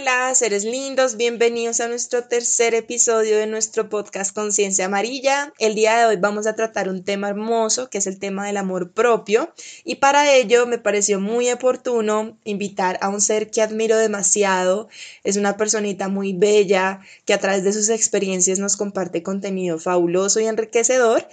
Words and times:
Hola, 0.00 0.32
seres 0.36 0.62
lindos, 0.62 1.16
bienvenidos 1.16 1.80
a 1.80 1.88
nuestro 1.88 2.22
tercer 2.22 2.72
episodio 2.72 3.36
de 3.36 3.48
nuestro 3.48 3.88
podcast 3.88 4.32
Conciencia 4.32 4.84
Amarilla. 4.84 5.52
El 5.58 5.74
día 5.74 5.98
de 5.98 6.06
hoy 6.06 6.16
vamos 6.16 6.46
a 6.46 6.54
tratar 6.54 6.88
un 6.88 7.02
tema 7.02 7.28
hermoso 7.28 7.90
que 7.90 7.98
es 7.98 8.06
el 8.06 8.20
tema 8.20 8.46
del 8.46 8.58
amor 8.58 8.92
propio 8.92 9.52
y 9.84 9.96
para 9.96 10.32
ello 10.32 10.68
me 10.68 10.78
pareció 10.78 11.18
muy 11.18 11.50
oportuno 11.50 12.38
invitar 12.44 12.96
a 13.02 13.08
un 13.08 13.20
ser 13.20 13.50
que 13.50 13.60
admiro 13.60 13.96
demasiado. 13.96 14.88
Es 15.24 15.36
una 15.36 15.56
personita 15.56 16.06
muy 16.06 16.32
bella 16.32 17.00
que 17.24 17.34
a 17.34 17.40
través 17.40 17.64
de 17.64 17.72
sus 17.72 17.88
experiencias 17.88 18.60
nos 18.60 18.76
comparte 18.76 19.24
contenido 19.24 19.80
fabuloso 19.80 20.38
y 20.38 20.46
enriquecedor. 20.46 21.26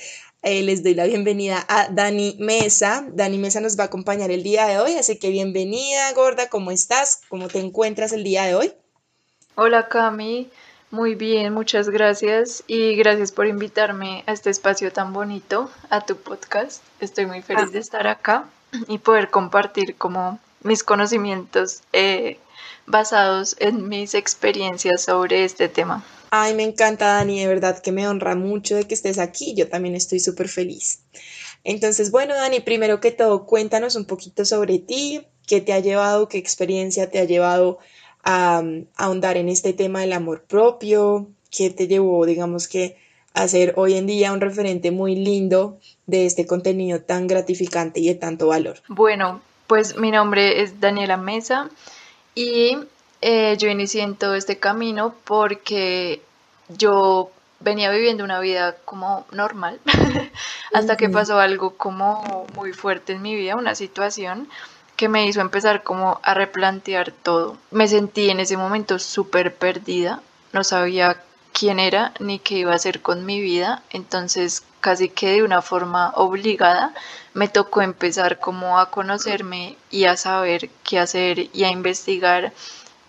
Eh, 0.47 0.61
les 0.61 0.83
doy 0.83 0.93
la 0.93 1.05
bienvenida 1.05 1.65
a 1.67 1.87
Dani 1.89 2.37
Mesa. 2.39 3.03
Dani 3.11 3.39
Mesa 3.39 3.61
nos 3.61 3.79
va 3.79 3.85
a 3.85 3.87
acompañar 3.87 4.29
el 4.29 4.43
día 4.43 4.67
de 4.67 4.77
hoy, 4.77 4.93
así 4.93 5.17
que 5.17 5.31
bienvenida, 5.31 6.13
gorda, 6.13 6.49
¿cómo 6.49 6.69
estás? 6.69 7.21
¿Cómo 7.29 7.47
te 7.47 7.57
encuentras 7.57 8.13
el 8.13 8.23
día 8.23 8.43
de 8.43 8.53
hoy? 8.53 8.71
Hola, 9.55 9.87
Cami. 9.87 10.51
Muy 10.91 11.15
bien, 11.15 11.51
muchas 11.51 11.89
gracias 11.89 12.63
y 12.67 12.95
gracias 12.95 13.31
por 13.31 13.47
invitarme 13.47 14.23
a 14.27 14.33
este 14.33 14.51
espacio 14.51 14.93
tan 14.93 15.13
bonito, 15.13 15.71
a 15.89 16.05
tu 16.05 16.15
podcast. 16.15 16.83
Estoy 16.99 17.25
muy 17.25 17.41
feliz 17.41 17.71
de 17.71 17.79
estar 17.79 18.05
acá 18.05 18.45
y 18.87 18.99
poder 18.99 19.31
compartir 19.31 19.95
como 19.95 20.39
mis 20.65 20.83
conocimientos 20.83 21.81
eh, 21.93 22.37
basados 22.87 23.55
en 23.59 23.87
mis 23.87 24.15
experiencias 24.15 25.03
sobre 25.03 25.45
este 25.45 25.69
tema. 25.69 26.03
Ay, 26.31 26.53
me 26.55 26.63
encanta, 26.63 27.05
Dani, 27.05 27.39
de 27.39 27.47
verdad 27.47 27.79
que 27.81 27.91
me 27.91 28.07
honra 28.07 28.35
mucho 28.35 28.75
de 28.75 28.85
que 28.85 28.95
estés 28.95 29.19
aquí. 29.19 29.53
Yo 29.53 29.69
también 29.69 29.95
estoy 29.95 30.19
súper 30.19 30.49
feliz. 30.49 30.99
Entonces, 31.63 32.11
bueno, 32.11 32.35
Dani, 32.35 32.59
primero 32.59 32.99
que 32.99 33.11
todo, 33.11 33.45
cuéntanos 33.45 33.95
un 33.95 34.05
poquito 34.05 34.43
sobre 34.43 34.79
ti, 34.79 35.25
qué 35.47 35.61
te 35.61 35.71
ha 35.71 35.79
llevado, 35.79 36.27
qué 36.27 36.37
experiencia 36.37 37.09
te 37.09 37.19
ha 37.19 37.23
llevado 37.25 37.77
a, 38.23 38.63
ahondar 38.95 39.37
en 39.37 39.49
este 39.49 39.71
tema 39.71 40.01
del 40.01 40.13
amor 40.13 40.43
propio, 40.43 41.29
qué 41.51 41.69
te 41.69 41.87
llevó, 41.87 42.25
digamos 42.25 42.67
que, 42.67 42.97
a 43.33 43.47
ser 43.47 43.73
hoy 43.75 43.95
en 43.95 44.07
día 44.07 44.31
un 44.31 44.41
referente 44.41 44.91
muy 44.91 45.15
lindo 45.15 45.77
de 46.05 46.25
este 46.25 46.45
contenido 46.45 47.01
tan 47.01 47.27
gratificante 47.27 47.99
y 47.99 48.07
de 48.07 48.15
tanto 48.15 48.47
valor. 48.47 48.77
Bueno, 48.87 49.41
pues 49.67 49.97
mi 49.97 50.11
nombre 50.11 50.61
es 50.61 50.79
Daniela 50.79 51.17
Mesa 51.17 51.69
y 52.33 52.77
eh, 53.21 53.55
yo 53.57 53.69
inicié 53.69 54.03
en 54.03 54.15
todo 54.15 54.35
este 54.35 54.57
camino 54.57 55.15
porque 55.23 56.21
yo 56.69 57.31
venía 57.59 57.89
viviendo 57.91 58.23
una 58.23 58.39
vida 58.39 58.75
como 58.85 59.25
normal 59.31 59.79
hasta 60.73 60.97
que 60.97 61.09
pasó 61.09 61.39
algo 61.39 61.75
como 61.77 62.45
muy 62.55 62.73
fuerte 62.73 63.13
en 63.13 63.21
mi 63.21 63.35
vida, 63.35 63.55
una 63.55 63.75
situación 63.75 64.47
que 64.95 65.09
me 65.09 65.27
hizo 65.27 65.41
empezar 65.41 65.83
como 65.83 66.19
a 66.23 66.33
replantear 66.33 67.11
todo. 67.11 67.57
Me 67.71 67.87
sentí 67.87 68.29
en 68.29 68.39
ese 68.39 68.55
momento 68.55 68.99
súper 68.99 69.55
perdida, 69.55 70.21
no 70.53 70.63
sabía 70.63 71.21
quién 71.51 71.79
era 71.79 72.13
ni 72.19 72.39
qué 72.39 72.59
iba 72.59 72.71
a 72.71 72.75
hacer 72.75 73.01
con 73.01 73.25
mi 73.25 73.41
vida, 73.41 73.81
entonces 73.89 74.63
casi 74.79 75.09
que 75.09 75.31
de 75.31 75.43
una 75.43 75.61
forma 75.61 76.11
obligada 76.15 76.93
me 77.35 77.49
tocó 77.49 77.81
empezar 77.81 78.39
como 78.39 78.79
a 78.79 78.89
conocerme 78.89 79.75
y 79.91 80.05
a 80.05 80.15
saber 80.15 80.69
qué 80.85 80.99
hacer 80.99 81.49
y 81.53 81.65
a 81.65 81.69
investigar 81.69 82.53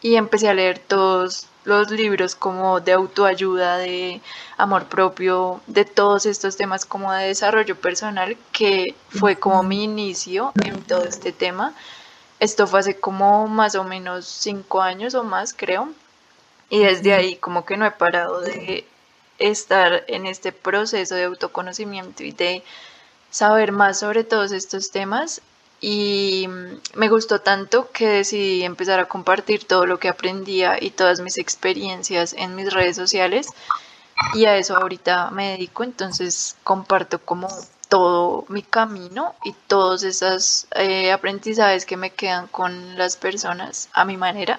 y 0.02 0.16
empecé 0.16 0.48
a 0.48 0.54
leer 0.54 0.80
todos 0.80 1.46
los 1.64 1.92
libros 1.92 2.34
como 2.34 2.80
de 2.80 2.92
autoayuda, 2.92 3.78
de 3.78 4.20
amor 4.56 4.86
propio, 4.86 5.60
de 5.68 5.84
todos 5.84 6.26
estos 6.26 6.56
temas 6.56 6.84
como 6.84 7.12
de 7.12 7.28
desarrollo 7.28 7.76
personal, 7.76 8.36
que 8.50 8.96
fue 9.10 9.36
como 9.36 9.62
mi 9.62 9.84
inicio 9.84 10.52
en 10.64 10.82
todo 10.82 11.04
este 11.04 11.30
tema. 11.30 11.72
Esto 12.40 12.66
fue 12.66 12.80
hace 12.80 12.98
como 12.98 13.46
más 13.46 13.76
o 13.76 13.84
menos 13.84 14.26
cinco 14.26 14.82
años 14.82 15.14
o 15.14 15.22
más, 15.22 15.54
creo. 15.54 15.88
Y 16.68 16.80
desde 16.80 17.14
ahí 17.14 17.36
como 17.36 17.64
que 17.64 17.76
no 17.76 17.86
he 17.86 17.92
parado 17.92 18.40
de 18.40 18.84
estar 19.38 20.04
en 20.08 20.26
este 20.26 20.50
proceso 20.50 21.14
de 21.14 21.24
autoconocimiento 21.24 22.24
y 22.24 22.32
de 22.32 22.64
saber 23.30 23.72
más 23.72 23.98
sobre 23.98 24.24
todos 24.24 24.52
estos 24.52 24.90
temas 24.90 25.42
y 25.80 26.48
me 26.94 27.08
gustó 27.08 27.40
tanto 27.40 27.90
que 27.92 28.08
decidí 28.08 28.64
empezar 28.64 28.98
a 28.98 29.06
compartir 29.06 29.64
todo 29.64 29.86
lo 29.86 29.98
que 29.98 30.08
aprendía 30.08 30.82
y 30.82 30.90
todas 30.90 31.20
mis 31.20 31.38
experiencias 31.38 32.32
en 32.32 32.54
mis 32.54 32.72
redes 32.72 32.96
sociales. 32.96 33.48
Y 34.34 34.46
a 34.46 34.56
eso 34.56 34.76
ahorita 34.76 35.30
me 35.30 35.50
dedico, 35.50 35.84
entonces 35.84 36.56
comparto 36.64 37.20
como 37.20 37.48
todo 37.88 38.46
mi 38.48 38.62
camino 38.62 39.34
y 39.44 39.52
todos 39.66 40.02
esos 40.02 40.66
eh, 40.74 41.12
aprendizajes 41.12 41.84
que 41.84 41.96
me 41.96 42.10
quedan 42.10 42.46
con 42.48 42.96
las 42.96 43.16
personas 43.16 43.88
a 43.92 44.04
mi 44.04 44.16
manera, 44.16 44.58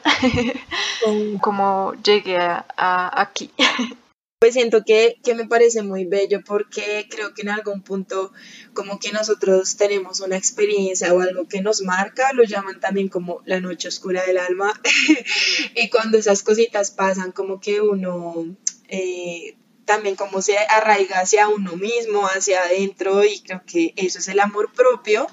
como 1.42 1.94
llegué 2.04 2.38
a 2.40 3.22
aquí. 3.22 3.52
Pues 4.40 4.54
siento 4.54 4.84
que, 4.86 5.20
me 5.36 5.48
parece 5.48 5.82
muy 5.82 6.06
bello 6.06 6.44
porque 6.46 7.08
creo 7.10 7.34
que 7.34 7.42
en 7.42 7.50
algún 7.50 7.82
punto 7.82 8.32
como 8.76 9.00
que 9.00 9.12
nosotros 9.12 9.78
tenemos 9.78 10.20
una 10.20 10.38
experiencia 10.38 11.12
o 11.12 11.22
algo 11.22 11.48
que 11.48 11.62
nos 11.62 11.82
marca, 11.82 12.32
lo 12.34 12.44
llaman 12.44 12.80
también 12.80 13.08
como 13.08 13.42
la 13.46 13.60
noche 13.60 13.88
oscura 13.88 14.24
del 14.24 14.38
alma. 14.38 14.80
Y 15.76 15.90
cuando 15.90 16.20
esas 16.20 16.44
cositas 16.44 16.92
pasan 16.92 17.32
como 17.32 17.60
que 17.60 17.82
uno 17.82 18.56
eh, 18.90 19.58
también 19.86 20.16
como 20.16 20.44
se 20.44 20.56
arraiga 20.70 21.20
hacia 21.20 21.48
uno 21.48 21.76
mismo, 21.76 22.28
hacia 22.28 22.62
adentro 22.62 23.26
y 23.26 23.40
creo 23.40 23.64
que 23.66 23.94
eso 23.96 24.20
es 24.20 24.28
el 24.28 24.40
amor 24.40 24.72
propio. 24.72 25.26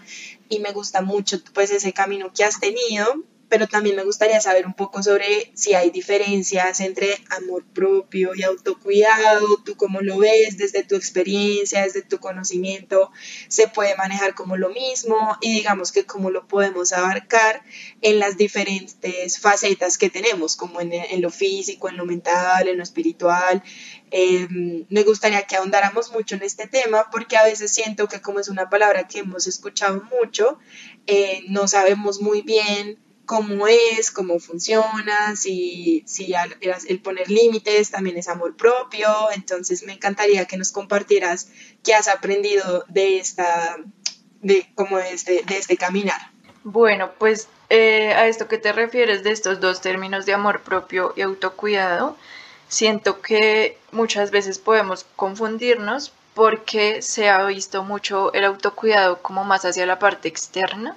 Y 0.49 0.61
me 0.61 0.73
gusta 0.73 1.03
mucho 1.03 1.43
pues 1.53 1.71
ese 1.73 1.93
camino 1.93 2.33
que 2.33 2.45
has 2.45 2.59
tenido 2.59 3.23
pero 3.55 3.69
también 3.69 3.95
me 3.95 4.03
gustaría 4.03 4.41
saber 4.41 4.67
un 4.67 4.75
poco 4.75 5.01
sobre 5.01 5.53
si 5.55 5.75
hay 5.75 5.91
diferencias 5.91 6.81
entre 6.81 7.17
amor 7.31 7.65
propio 7.65 8.35
y 8.35 8.43
autocuidado, 8.43 9.47
tú 9.65 9.77
cómo 9.77 10.01
lo 10.01 10.19
ves 10.19 10.59
desde 10.59 10.83
tu 10.83 10.97
experiencia, 10.97 11.85
desde 11.85 12.03
tu 12.03 12.19
conocimiento, 12.19 13.13
se 13.47 13.69
puede 13.69 13.95
manejar 13.95 14.35
como 14.35 14.57
lo 14.57 14.71
mismo 14.71 15.39
y 15.41 15.53
digamos 15.53 15.93
que 15.93 16.05
cómo 16.05 16.31
lo 16.31 16.49
podemos 16.49 16.93
abarcar 16.93 17.63
en 18.03 18.19
las 18.19 18.37
diferentes 18.37 19.39
facetas 19.39 19.99
que 19.99 20.11
tenemos, 20.11 20.57
como 20.57 20.81
en, 20.81 21.23
lo 21.23 21.31
físico, 21.31 21.89
en 21.89 21.97
lo 21.97 22.07
mental, 22.07 22.67
en 22.67 22.79
lo 22.79 22.83
espiritual. 22.83 23.63
Em, 24.11 24.85
me 24.89 25.05
gustaría 25.05 25.43
que 25.43 25.55
ahondáramos 25.55 26.11
mucho 26.11 26.35
en 26.35 26.43
este 26.43 26.67
tema 26.67 27.09
porque 27.13 27.37
a 27.37 27.45
veces 27.45 27.73
siento 27.73 28.09
que 28.09 28.21
como 28.21 28.41
es 28.41 28.49
una 28.49 28.69
palabra 28.69 29.07
que 29.07 29.21
hemos 29.21 29.47
escuchado 29.47 30.03
mucho, 30.11 30.59
eh, 31.07 31.45
no 31.47 31.69
sabemos 31.69 32.21
muy 32.21 32.43
bien 32.43 32.99
cómo 33.27 33.67
es, 33.67 34.11
cómo 34.11 34.39
funciona, 34.39 35.37
si, 35.37 36.03
si 36.07 36.35
el 36.89 37.01
poner 37.01 37.31
límites 37.31 37.91
también 37.91 38.17
es 38.17 38.29
amor 38.29 38.57
propio. 38.57 39.09
Entonces 39.35 39.85
me 39.85 39.93
encantaría 39.93 40.47
que 40.47 40.57
nos 40.57 40.73
compartieras 40.73 41.49
qué 41.83 41.95
has 41.95 42.09
aprendido 42.09 42.85
de 42.89 43.19
esta, 43.19 43.79
de 44.41 44.71
como 44.75 44.99
este, 44.99 45.43
de 45.45 45.59
este 45.59 45.77
caminar. 45.77 46.21
Bueno, 46.65 47.13
pues 47.19 47.49
eh, 47.69 48.13
a 48.15 48.27
esto 48.27 48.49
que 48.49 48.59
te 48.59 48.73
refieres 48.73 49.23
de 49.23 49.33
estos 49.33 49.61
dos 49.61 49.81
términos 49.81 50.27
de 50.27 50.35
amor 50.35 50.63
propio 50.63 51.13
y 51.17 51.23
autocuidado, 51.23 52.17
siento 52.69 53.21
que 53.21 53.79
muchas 53.93 54.31
veces 54.31 54.59
podemos 54.59 55.05
confundirnos 55.17 56.13
porque 56.35 57.03
se 57.03 57.29
ha 57.29 57.45
visto 57.45 57.85
mucho 57.85 58.33
el 58.33 58.45
autocuidado 58.45 59.23
como 59.23 59.45
más 59.45 59.65
hacia 59.65 59.87
la 59.87 59.99
parte 59.99 60.29
externa 60.29 60.97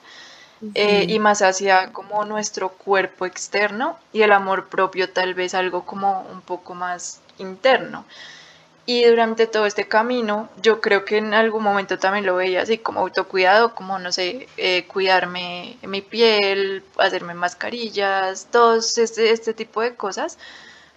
eh, 0.74 1.06
y 1.08 1.20
más 1.20 1.42
hacia 1.42 1.92
como 1.94 2.26
nuestro 2.26 2.70
cuerpo 2.70 3.26
externo 3.26 3.98
y 4.12 4.24
el 4.24 4.32
amor 4.32 4.68
propio 4.70 5.10
tal 5.10 5.34
vez 5.34 5.54
algo 5.54 5.86
como 5.86 6.22
un 6.32 6.42
poco 6.42 6.74
más 6.74 7.22
interno. 7.38 8.06
Y 8.90 9.04
durante 9.04 9.48
todo 9.48 9.66
este 9.66 9.88
camino, 9.88 10.50
yo 10.62 10.80
creo 10.80 11.04
que 11.04 11.18
en 11.18 11.34
algún 11.34 11.62
momento 11.62 12.00
también 12.00 12.26
lo 12.26 12.38
veía 12.38 12.62
así 12.62 12.78
como 12.78 13.02
autocuidado, 13.02 13.76
como, 13.76 14.00
no 14.00 14.14
sé, 14.14 14.48
eh, 14.56 14.86
cuidarme 14.88 15.78
mi 15.82 16.02
piel, 16.02 16.84
hacerme 16.98 17.34
mascarillas, 17.34 18.48
todo 18.50 18.78
este, 18.78 19.32
este 19.32 19.54
tipo 19.54 19.82
de 19.82 19.96
cosas. 19.96 20.38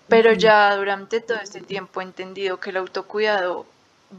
Pero 0.09 0.33
ya 0.35 0.77
durante 0.77 1.21
todo 1.21 1.39
este 1.43 1.61
tiempo 1.63 2.01
he 2.01 2.05
entendido 2.05 2.61
que 2.61 2.71
el 2.71 2.77
autocuidado 2.77 3.67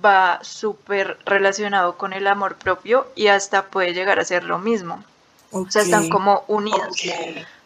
va 0.04 0.40
súper 0.44 1.18
relacionado 1.26 1.98
con 1.98 2.14
el 2.14 2.28
amor 2.28 2.58
propio 2.58 3.08
y 3.16 3.28
hasta 3.28 3.68
puede 3.68 3.94
llegar 3.94 4.20
a 4.20 4.26
ser 4.26 4.44
lo 4.44 4.60
mismo. 4.60 5.04
O 5.52 5.70
sea, 5.70 5.82
están 5.82 6.10
como 6.10 6.44
unidos. 6.48 6.98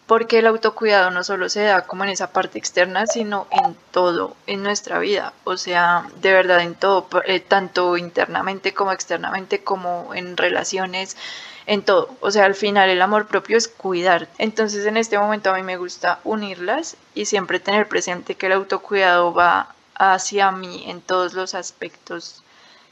porque 0.08 0.40
el 0.40 0.48
autocuidado 0.48 1.10
no 1.10 1.24
solo 1.24 1.50
se 1.50 1.64
da 1.64 1.82
como 1.82 2.04
en 2.04 2.12
esa 2.12 2.32
parte 2.32 2.60
externa, 2.60 3.08
sino 3.08 3.48
en 3.50 3.76
todo, 3.92 4.36
en 4.46 4.62
nuestra 4.62 5.00
vida, 5.00 5.34
o 5.46 5.58
sea, 5.58 6.08
de 6.22 6.32
verdad 6.32 6.62
en 6.62 6.76
todo, 6.76 7.08
eh, 7.26 7.40
tanto 7.40 7.98
internamente 7.98 8.74
como 8.74 8.92
externamente, 8.92 9.64
como 9.64 10.14
en 10.14 10.38
relaciones, 10.38 11.18
en 11.66 11.82
todo. 11.82 12.16
O 12.22 12.32
sea, 12.32 12.46
al 12.46 12.56
final 12.56 12.90
el 12.90 13.02
amor 13.02 13.28
propio 13.28 13.58
es 13.58 13.68
cuidar. 13.68 14.28
Entonces 14.38 14.86
en 14.86 14.98
este 14.98 15.18
momento 15.18 15.50
a 15.50 15.56
mí 15.56 15.64
me 15.64 15.78
gusta 15.78 16.20
unirlas 16.24 16.98
y 17.14 17.26
siempre 17.26 17.60
tener 17.60 17.88
presente 17.88 18.36
que 18.36 18.46
el 18.48 18.54
autocuidado 18.54 19.34
va 19.34 19.74
hacia 19.96 20.52
mí 20.52 20.84
en 20.88 21.02
todos 21.02 21.34
los 21.34 21.56
aspectos 21.56 22.44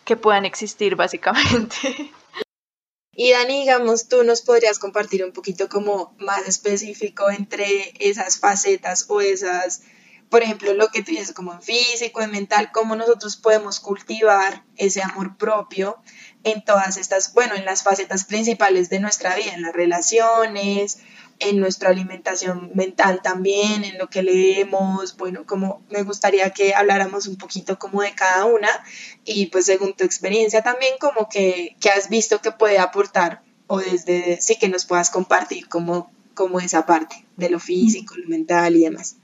que 0.05 0.15
puedan 0.17 0.45
existir 0.45 0.95
básicamente. 0.95 2.11
Y 3.15 3.31
Dani, 3.31 3.61
digamos, 3.61 4.07
tú 4.07 4.23
nos 4.23 4.41
podrías 4.41 4.79
compartir 4.79 5.23
un 5.23 5.33
poquito 5.33 5.69
como 5.69 6.15
más 6.17 6.47
específico 6.47 7.29
entre 7.29 7.93
esas 7.99 8.39
facetas 8.39 9.05
o 9.07 9.21
esas, 9.21 9.83
por 10.29 10.41
ejemplo, 10.41 10.73
lo 10.73 10.87
que 10.87 11.03
tú 11.03 11.11
dices 11.11 11.31
como 11.31 11.53
en 11.53 11.61
físico, 11.61 12.21
en 12.21 12.31
mental, 12.31 12.71
cómo 12.73 12.95
nosotros 12.95 13.35
podemos 13.35 13.79
cultivar 13.79 14.63
ese 14.77 15.03
amor 15.03 15.37
propio 15.37 16.01
en 16.43 16.65
todas 16.65 16.97
estas, 16.97 17.33
bueno, 17.33 17.53
en 17.53 17.65
las 17.65 17.83
facetas 17.83 18.25
principales 18.25 18.89
de 18.89 18.99
nuestra 18.99 19.35
vida, 19.35 19.53
en 19.53 19.61
las 19.61 19.73
relaciones, 19.73 20.97
en 21.39 21.59
nuestra 21.59 21.89
alimentación 21.89 22.71
mental 22.73 23.21
también, 23.21 23.83
en 23.83 23.97
lo 23.97 24.09
que 24.09 24.23
leemos, 24.23 25.17
bueno, 25.17 25.45
como 25.45 25.81
me 25.89 26.03
gustaría 26.03 26.49
que 26.51 26.73
habláramos 26.73 27.27
un 27.27 27.37
poquito 27.37 27.77
como 27.77 28.01
de 28.01 28.13
cada 28.13 28.45
una 28.45 28.69
y 29.25 29.47
pues 29.47 29.65
según 29.65 29.93
tu 29.93 30.03
experiencia 30.03 30.61
también 30.61 30.93
como 30.99 31.29
que, 31.29 31.75
has 31.95 32.09
visto 32.09 32.39
que 32.39 32.51
puede 32.51 32.79
aportar 32.79 33.41
o 33.67 33.79
desde 33.79 34.41
sí 34.41 34.57
que 34.57 34.69
nos 34.69 34.85
puedas 34.85 35.09
compartir 35.09 35.67
como, 35.67 36.11
como 36.33 36.59
esa 36.59 36.85
parte 36.85 37.25
de 37.37 37.49
lo 37.49 37.59
físico, 37.59 38.15
lo 38.17 38.27
mental 38.27 38.75
y 38.75 38.83
demás. 38.83 39.17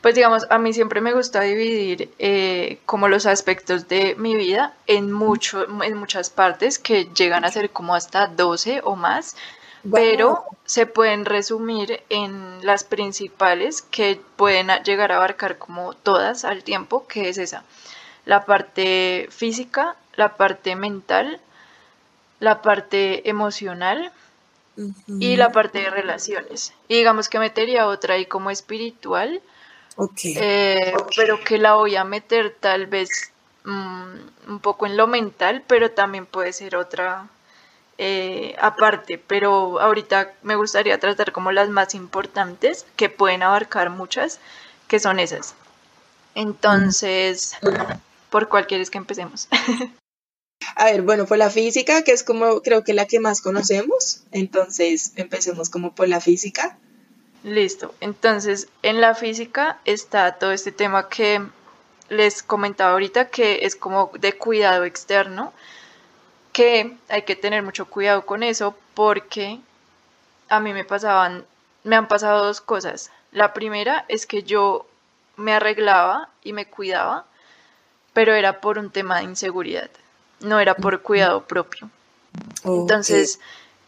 Pues 0.00 0.14
digamos, 0.14 0.46
a 0.48 0.58
mí 0.58 0.72
siempre 0.72 1.00
me 1.00 1.12
gusta 1.12 1.40
dividir 1.40 2.10
eh, 2.18 2.78
como 2.86 3.08
los 3.08 3.26
aspectos 3.26 3.88
de 3.88 4.14
mi 4.14 4.36
vida 4.36 4.74
en, 4.86 5.10
mucho, 5.10 5.66
en 5.82 5.96
muchas 5.96 6.30
partes 6.30 6.78
que 6.78 7.08
llegan 7.16 7.44
a 7.44 7.50
ser 7.50 7.70
como 7.70 7.96
hasta 7.96 8.28
12 8.28 8.80
o 8.84 8.94
más, 8.94 9.34
pero 9.90 10.44
se 10.64 10.86
pueden 10.86 11.24
resumir 11.24 12.02
en 12.08 12.64
las 12.64 12.84
principales 12.84 13.82
que 13.82 14.20
pueden 14.36 14.68
llegar 14.84 15.12
a 15.12 15.16
abarcar 15.16 15.58
como 15.58 15.94
todas 15.94 16.44
al 16.44 16.64
tiempo, 16.64 17.06
que 17.06 17.28
es 17.28 17.38
esa, 17.38 17.64
la 18.24 18.44
parte 18.44 19.28
física, 19.30 19.96
la 20.16 20.36
parte 20.36 20.76
mental, 20.76 21.40
la 22.40 22.62
parte 22.62 23.28
emocional, 23.28 24.12
y 25.08 25.36
la 25.36 25.50
parte 25.50 25.80
de 25.80 25.90
relaciones. 25.90 26.72
Y 26.86 26.96
digamos 26.96 27.28
que 27.28 27.38
metería 27.38 27.86
otra 27.86 28.14
ahí 28.14 28.26
como 28.26 28.50
espiritual, 28.50 29.40
eh, 30.24 30.94
pero 31.16 31.42
que 31.42 31.58
la 31.58 31.74
voy 31.74 31.96
a 31.96 32.04
meter 32.04 32.54
tal 32.60 32.86
vez 32.86 33.32
mm, 33.64 34.14
un 34.48 34.60
poco 34.60 34.86
en 34.86 34.96
lo 34.96 35.06
mental, 35.08 35.64
pero 35.66 35.90
también 35.90 36.26
puede 36.26 36.52
ser 36.52 36.76
otra 36.76 37.28
eh, 37.98 38.54
aparte, 38.60 39.18
pero 39.18 39.80
ahorita 39.80 40.32
me 40.42 40.56
gustaría 40.56 40.98
tratar 40.98 41.32
como 41.32 41.52
las 41.52 41.68
más 41.68 41.94
importantes, 41.94 42.86
que 42.96 43.08
pueden 43.08 43.42
abarcar 43.42 43.90
muchas, 43.90 44.38
que 44.86 45.00
son 45.00 45.18
esas. 45.18 45.54
Entonces, 46.34 47.56
¿por 48.30 48.48
cuál 48.48 48.66
quieres 48.66 48.90
que 48.90 48.98
empecemos? 48.98 49.48
A 50.76 50.84
ver, 50.84 51.02
bueno, 51.02 51.26
por 51.26 51.38
la 51.38 51.50
física, 51.50 52.02
que 52.02 52.12
es 52.12 52.22
como 52.22 52.62
creo 52.62 52.84
que 52.84 52.94
la 52.94 53.06
que 53.06 53.18
más 53.18 53.40
conocemos, 53.40 54.22
entonces 54.30 55.12
empecemos 55.16 55.70
como 55.70 55.94
por 55.94 56.08
la 56.08 56.20
física. 56.20 56.78
Listo. 57.42 57.94
Entonces, 58.00 58.68
en 58.82 59.00
la 59.00 59.14
física 59.14 59.80
está 59.84 60.38
todo 60.38 60.52
este 60.52 60.70
tema 60.70 61.08
que 61.08 61.44
les 62.08 62.42
comentaba 62.42 62.92
ahorita, 62.92 63.28
que 63.28 63.60
es 63.62 63.76
como 63.76 64.10
de 64.18 64.34
cuidado 64.34 64.84
externo, 64.84 65.52
que 66.58 66.96
hay 67.08 67.22
que 67.22 67.36
tener 67.36 67.62
mucho 67.62 67.86
cuidado 67.86 68.26
con 68.26 68.42
eso 68.42 68.74
porque 68.94 69.60
a 70.48 70.58
mí 70.58 70.72
me 70.72 70.84
pasaban, 70.84 71.44
me 71.84 71.94
han 71.94 72.08
pasado 72.08 72.44
dos 72.44 72.60
cosas. 72.60 73.12
La 73.30 73.52
primera 73.52 74.04
es 74.08 74.26
que 74.26 74.42
yo 74.42 74.84
me 75.36 75.52
arreglaba 75.52 76.30
y 76.42 76.52
me 76.52 76.66
cuidaba, 76.66 77.26
pero 78.12 78.34
era 78.34 78.60
por 78.60 78.76
un 78.76 78.90
tema 78.90 79.18
de 79.18 79.24
inseguridad, 79.26 79.88
no 80.40 80.58
era 80.58 80.74
por 80.74 81.00
cuidado 81.00 81.44
propio. 81.44 81.90
Entonces, 82.64 83.38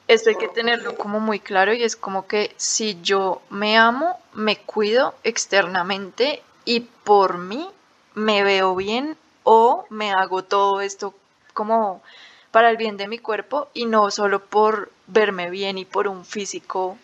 esto 0.07 0.31
hay 0.31 0.37
que 0.37 0.47
tenerlo 0.47 0.95
como 0.95 1.19
muy 1.19 1.41
claro 1.41 1.73
y 1.73 1.83
es 1.83 1.97
como 1.97 2.29
que 2.29 2.55
si 2.57 3.01
yo 3.03 3.43
me 3.51 3.79
amo, 3.79 4.21
me 4.33 4.59
cuido 4.59 5.17
externamente 5.25 6.41
y 6.65 6.79
por 7.03 7.37
mí 7.39 7.69
me 8.15 8.45
veo 8.45 8.77
bien 8.77 9.17
o 9.43 9.87
me 9.91 10.13
hago 10.13 10.45
todo 10.45 10.81
esto 10.81 11.15
como 11.53 12.01
para 12.51 12.71
el 12.71 12.77
bien 12.77 12.97
de 12.97 13.09
mi 13.09 13.19
cuerpo 13.19 13.69
y 13.75 13.87
no 13.87 14.11
solo 14.11 14.45
por 14.45 14.91
verme 15.07 15.51
bien 15.51 15.79
y 15.79 15.85
por 15.85 16.09
un 16.09 16.25
físico 16.25 16.99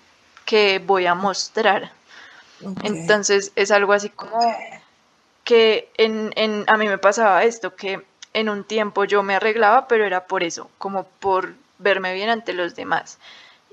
que 0.44 0.78
voy 0.78 1.06
a 1.06 1.14
mostrar. 1.14 1.92
Entonces 2.82 3.52
es 3.54 3.70
algo 3.70 3.92
así 3.92 4.08
como 4.08 4.38
que 5.44 5.90
en, 5.96 6.32
en, 6.36 6.64
a 6.66 6.76
mí 6.76 6.88
me 6.88 6.98
pasaba 6.98 7.44
esto, 7.44 7.76
que 7.76 8.02
en 8.32 8.48
un 8.48 8.64
tiempo 8.64 9.04
yo 9.04 9.22
me 9.22 9.36
arreglaba, 9.36 9.86
pero 9.88 10.04
era 10.04 10.26
por 10.26 10.42
eso, 10.42 10.70
como 10.78 11.04
por 11.04 11.54
verme 11.78 12.14
bien 12.14 12.28
ante 12.28 12.52
los 12.52 12.74
demás. 12.74 13.18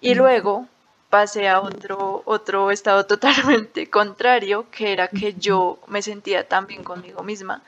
Y 0.02 0.16
luego 0.16 0.68
pasé 1.10 1.48
a 1.48 1.62
otro, 1.62 2.22
otro 2.26 2.72
estado 2.72 3.06
totalmente 3.08 3.90
contrario, 3.90 4.66
que 4.72 4.92
era 4.92 5.08
que 5.08 5.34
yo 5.34 5.80
me 5.88 6.02
sentía 6.02 6.48
tan 6.48 6.68
bien 6.68 6.84
conmigo 6.84 7.24
misma, 7.24 7.62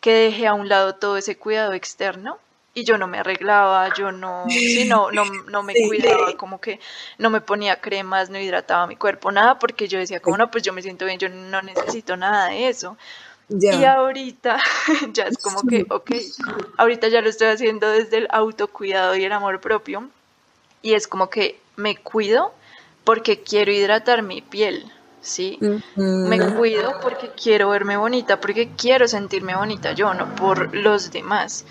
que 0.00 0.12
dejé 0.12 0.46
a 0.46 0.54
un 0.54 0.68
lado 0.68 0.94
todo 0.94 1.16
ese 1.16 1.36
cuidado 1.36 1.72
externo 1.72 2.38
y 2.74 2.84
yo 2.84 2.98
no 2.98 3.06
me 3.06 3.18
arreglaba, 3.18 3.94
yo 3.94 4.10
no, 4.10 4.44
sí, 4.48 4.84
no, 4.88 5.10
no, 5.12 5.62
me 5.62 5.74
cuidaba, 5.86 6.36
como 6.36 6.60
que 6.60 6.80
no 7.18 7.30
me 7.30 7.40
ponía 7.40 7.80
cremas, 7.80 8.30
no 8.30 8.38
hidrataba 8.38 8.88
mi 8.88 8.96
cuerpo, 8.96 9.30
nada, 9.30 9.58
porque 9.60 9.86
yo 9.86 9.98
decía, 10.00 10.18
como 10.18 10.36
no, 10.36 10.50
pues 10.50 10.64
yo 10.64 10.72
me 10.72 10.82
siento 10.82 11.06
bien, 11.06 11.18
yo 11.18 11.28
no 11.28 11.62
necesito 11.62 12.16
nada 12.16 12.48
de 12.48 12.68
eso. 12.68 12.96
Y 13.48 13.84
ahorita 13.84 14.58
ya 15.12 15.24
es 15.24 15.38
como 15.38 15.62
que, 15.62 15.86
ok, 15.88 16.10
ahorita 16.76 17.08
ya 17.08 17.20
lo 17.20 17.28
estoy 17.28 17.48
haciendo 17.48 17.88
desde 17.88 18.18
el 18.18 18.28
autocuidado 18.30 19.14
y 19.16 19.24
el 19.24 19.32
amor 19.32 19.60
propio. 19.60 20.08
Y 20.82 20.94
es 20.94 21.06
como 21.06 21.30
que 21.30 21.60
me 21.76 21.96
cuido 21.96 22.52
porque 23.04 23.42
quiero 23.42 23.70
hidratar 23.70 24.22
mi 24.22 24.42
piel, 24.42 24.90
¿sí? 25.20 25.58
Me 25.94 26.38
cuido 26.54 27.00
porque 27.00 27.30
quiero 27.30 27.70
verme 27.70 27.96
bonita, 27.96 28.40
porque 28.40 28.70
quiero 28.76 29.06
sentirme 29.06 29.54
bonita 29.54 29.92
yo, 29.92 30.12
no 30.14 30.34
por 30.34 30.74
los 30.74 31.10
demás. 31.10 31.64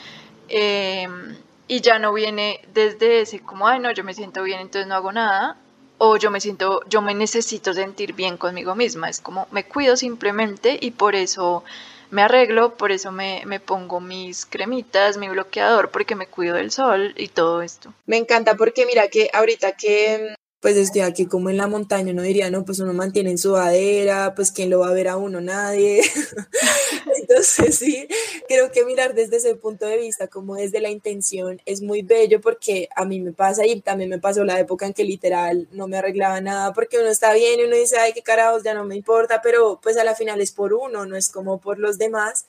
Em, 0.55 1.35
y 1.67 1.81
ya 1.81 1.97
no 1.97 2.13
viene 2.13 2.61
desde 2.75 3.21
ese 3.21 3.39
como, 3.39 3.67
ay, 3.67 3.79
no, 3.79 3.91
yo 3.91 4.03
me 4.03 4.13
siento 4.13 4.43
bien, 4.43 4.59
entonces 4.59 4.87
no 4.87 4.93
hago 4.93 5.11
nada, 5.11 5.57
o 5.97 6.15
yo 6.17 6.29
me 6.29 6.39
siento, 6.39 6.81
yo 6.87 7.01
me 7.01 7.15
necesito 7.15 7.73
sentir 7.73 8.13
bien 8.13 8.37
conmigo 8.37 8.75
misma, 8.75 9.09
es 9.09 9.19
como 9.19 9.47
me 9.49 9.63
cuido 9.63 9.97
simplemente 9.97 10.77
y 10.79 10.91
por 10.91 11.15
eso 11.15 11.63
me 12.11 12.21
arreglo, 12.21 12.75
por 12.75 12.91
eso 12.91 13.11
me, 13.11 13.41
me, 13.47 13.59
pongo 13.59 13.99
mis 13.99 14.45
cremitas, 14.45 15.17
mi 15.17 15.27
bloqueador, 15.27 15.89
porque 15.89 16.13
me 16.15 16.27
cuido 16.27 16.55
del 16.55 16.69
sol 16.69 17.15
y 17.17 17.29
todo 17.29 17.63
esto. 17.63 17.91
Me 18.05 18.17
encanta 18.17 18.53
porque 18.53 18.85
mira 18.85 19.07
que 19.07 19.31
ahorita 19.33 19.71
que 19.71 20.35
pues 20.63 20.77
estoy 20.77 21.01
aquí 21.01 21.25
como 21.25 21.49
en 21.49 21.57
la 21.57 21.67
montaña, 21.67 22.13
uno 22.13 22.21
diría, 22.21 22.49
no, 22.49 22.63
pues 22.63 22.79
uno 22.79 22.93
mantiene 22.93 23.31
en 23.31 23.37
sudadera, 23.37 24.33
pues 24.33 24.49
quién 24.49 24.69
lo 24.69 24.79
va 24.79 24.87
a 24.87 24.93
ver 24.93 25.09
a 25.09 25.17
uno, 25.17 25.41
nadie. 25.41 26.01
Entonces 27.19 27.75
sí, 27.75 28.07
creo 28.47 28.71
que 28.71 28.85
mirar 28.85 29.13
desde 29.13 29.35
ese 29.35 29.55
punto 29.55 29.85
de 29.85 29.97
vista, 29.97 30.29
como 30.29 30.55
desde 30.55 30.79
la 30.79 30.89
intención, 30.89 31.61
es 31.65 31.81
muy 31.81 32.01
bello 32.01 32.39
porque 32.39 32.87
a 32.95 33.03
mí 33.03 33.19
me 33.19 33.33
pasa 33.33 33.65
y 33.65 33.81
también 33.81 34.09
me 34.09 34.19
pasó 34.19 34.45
la 34.45 34.57
época 34.57 34.85
en 34.85 34.93
que 34.93 35.03
literal 35.03 35.67
no 35.73 35.89
me 35.89 35.97
arreglaba 35.97 36.39
nada 36.39 36.71
porque 36.71 36.97
uno 36.97 37.09
está 37.09 37.33
bien 37.33 37.59
y 37.59 37.63
uno 37.63 37.75
dice, 37.75 37.97
ay, 37.97 38.13
qué 38.13 38.21
carajos, 38.21 38.63
ya 38.63 38.73
no 38.73 38.85
me 38.85 38.95
importa, 38.95 39.41
pero 39.43 39.81
pues 39.83 39.97
a 39.97 40.05
la 40.05 40.15
final 40.15 40.39
es 40.39 40.53
por 40.53 40.73
uno, 40.73 41.05
no 41.05 41.17
es 41.17 41.29
como 41.29 41.59
por 41.59 41.77
los 41.77 41.97
demás. 41.97 42.45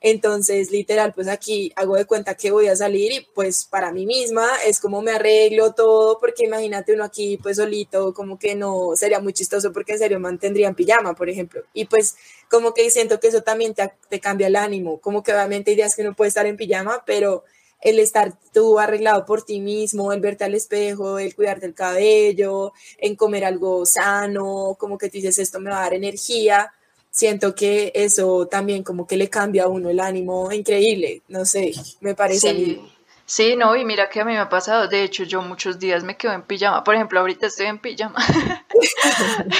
Entonces, 0.00 0.70
literal, 0.70 1.14
pues 1.14 1.26
aquí 1.26 1.72
hago 1.74 1.96
de 1.96 2.04
cuenta 2.04 2.34
que 2.36 2.50
voy 2.50 2.68
a 2.68 2.76
salir 2.76 3.12
y 3.12 3.26
pues 3.34 3.64
para 3.64 3.92
mí 3.92 4.06
misma 4.06 4.46
es 4.66 4.78
como 4.78 5.00
me 5.02 5.12
arreglo 5.12 5.72
todo, 5.72 6.18
porque 6.20 6.44
imagínate 6.44 6.92
uno 6.92 7.04
aquí 7.04 7.38
pues 7.42 7.56
solito, 7.56 8.12
como 8.12 8.38
que 8.38 8.54
no 8.54 8.90
sería 8.94 9.20
muy 9.20 9.32
chistoso 9.32 9.72
porque 9.72 9.92
en 9.92 9.98
serio 9.98 10.20
mantendría 10.20 10.68
en 10.68 10.74
pijama, 10.74 11.14
por 11.14 11.30
ejemplo. 11.30 11.62
Y 11.72 11.86
pues 11.86 12.16
como 12.50 12.74
que 12.74 12.90
siento 12.90 13.18
que 13.20 13.28
eso 13.28 13.42
también 13.42 13.74
te, 13.74 13.90
te 14.08 14.20
cambia 14.20 14.48
el 14.48 14.56
ánimo, 14.56 15.00
como 15.00 15.22
que 15.22 15.32
obviamente 15.32 15.72
ideas 15.72 15.96
que 15.96 16.02
uno 16.02 16.14
puede 16.14 16.28
estar 16.28 16.46
en 16.46 16.56
pijama, 16.56 17.02
pero 17.06 17.44
el 17.80 17.98
estar 17.98 18.32
tú 18.52 18.78
arreglado 18.78 19.24
por 19.24 19.42
ti 19.42 19.60
mismo, 19.60 20.12
el 20.12 20.20
verte 20.20 20.44
al 20.44 20.54
espejo, 20.54 21.18
el 21.18 21.34
cuidarte 21.34 21.66
el 21.66 21.74
cabello, 21.74 22.72
en 22.98 23.16
comer 23.16 23.44
algo 23.44 23.86
sano, 23.86 24.76
como 24.78 24.98
que 24.98 25.08
tú 25.08 25.14
dices 25.14 25.38
esto 25.38 25.60
me 25.60 25.70
va 25.70 25.78
a 25.78 25.82
dar 25.82 25.94
energía, 25.94 26.72
siento 27.16 27.54
que 27.54 27.92
eso 27.94 28.46
también 28.46 28.82
como 28.82 29.06
que 29.06 29.16
le 29.16 29.30
cambia 29.30 29.64
a 29.64 29.68
uno 29.68 29.88
el 29.88 30.00
ánimo 30.00 30.52
increíble, 30.52 31.22
no 31.28 31.46
sé, 31.46 31.72
me 32.00 32.14
parece 32.14 32.50
sí. 32.50 32.80
Sí, 33.28 33.56
no, 33.56 33.74
y 33.74 33.84
mira 33.84 34.08
que 34.08 34.20
a 34.20 34.24
mí 34.24 34.32
me 34.32 34.38
ha 34.38 34.48
pasado, 34.48 34.86
de 34.86 35.02
hecho 35.02 35.24
yo 35.24 35.42
muchos 35.42 35.80
días 35.80 36.04
me 36.04 36.16
quedo 36.16 36.32
en 36.32 36.42
pijama, 36.42 36.84
por 36.84 36.94
ejemplo, 36.94 37.18
ahorita 37.18 37.48
estoy 37.48 37.66
en 37.66 37.80
pijama. 37.80 38.24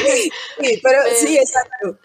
sí, 0.04 0.30
pero, 0.84 1.00
sí, 1.16 1.36
exacto. 1.36 1.98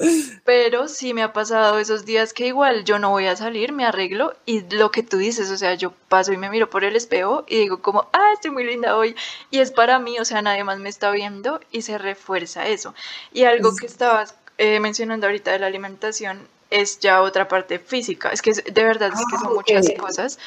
Pero 0.43 0.88
sí 0.88 1.13
me 1.13 1.22
ha 1.22 1.34
pasado 1.34 1.77
esos 1.77 2.03
días 2.03 2.34
que 2.34 2.48
igual 2.48 2.84
yo 2.84 2.98
no 2.98 3.12
voy 3.12 3.27
a 3.27 3.36
salir, 3.36 3.74
me 3.74 3.86
arreglo 3.86 4.34
y 4.48 4.62
lo 4.75 4.89
que 4.89 5.03
tú 5.03 5.17
dices, 5.17 5.51
o 5.51 5.58
sea, 5.58 5.75
yo 5.75 5.93
paso 6.10 6.34
y 6.34 6.38
me 6.38 6.50
miro 6.50 6.67
por 6.67 6.84
el 6.84 6.96
espejo 6.96 7.46
y 7.48 7.60
digo 7.60 7.84
como, 7.84 8.10
ah, 8.12 8.31
estoy 8.34 8.50
muy 8.50 8.63
linda 8.63 8.98
hoy 8.98 9.15
y 9.51 9.60
es 9.60 9.70
para 9.70 10.00
mí, 10.00 10.17
o 10.17 10.25
sea, 10.25 10.41
nadie 10.41 10.63
más 10.63 10.79
me 10.79 10.89
está 10.89 11.12
viendo 11.12 11.62
y 11.70 11.84
se 11.84 12.00
refuerza 12.00 12.67
eso. 12.70 12.96
Y 13.34 13.43
algo 13.43 13.75
que 13.75 13.86
estabas 13.86 14.34
eh, 14.61 14.79
mencionando 14.79 15.25
ahorita 15.25 15.51
de 15.51 15.59
la 15.59 15.67
alimentación 15.67 16.47
es 16.69 16.99
ya 16.99 17.21
otra 17.21 17.47
parte 17.47 17.79
física, 17.79 18.29
es 18.29 18.41
que 18.41 18.53
de 18.53 18.83
verdad 18.83 19.09
es 19.13 19.25
que 19.29 19.37
son 19.37 19.47
ah, 19.47 19.55
muchas 19.55 19.87
cosas 19.97 20.39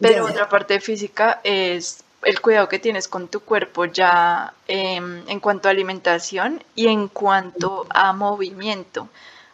pero 0.00 0.26
otra 0.26 0.48
parte 0.48 0.80
física 0.80 1.40
es 1.42 2.04
el 2.22 2.40
cuidado 2.40 2.68
que 2.68 2.78
tienes 2.78 3.08
con 3.08 3.28
tu 3.28 3.40
cuerpo 3.40 3.84
ya 3.84 4.54
em, 4.66 5.28
en 5.28 5.40
cuanto 5.40 5.68
a 5.68 5.72
alimentación 5.72 6.62
y 6.74 6.86
en 6.88 7.08
cuanto 7.08 7.86
a 7.90 8.12
movimiento, 8.12 9.08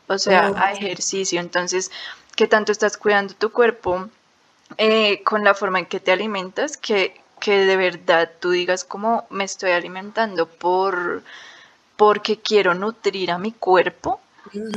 o 0.06 0.18
sea, 0.18 0.52
a 0.56 0.72
ejercicio. 0.72 1.40
Entonces, 1.40 1.90
¿qué 2.36 2.46
tanto 2.46 2.72
estás 2.72 2.96
cuidando 2.96 3.34
tu 3.34 3.50
cuerpo 3.52 4.08
eh, 4.76 5.22
con 5.24 5.44
la 5.44 5.54
forma 5.54 5.78
en 5.78 5.86
que 5.86 6.00
te 6.00 6.12
alimentas? 6.12 6.76
Que, 6.76 7.20
que 7.40 7.64
de 7.64 7.76
verdad 7.76 8.30
tú 8.40 8.50
digas 8.50 8.84
cómo 8.84 9.26
me 9.30 9.44
estoy 9.44 9.72
alimentando 9.72 10.46
por 10.46 11.22
porque 11.96 12.40
quiero 12.40 12.74
nutrir 12.74 13.30
a 13.30 13.38
mi 13.38 13.52
cuerpo 13.52 14.20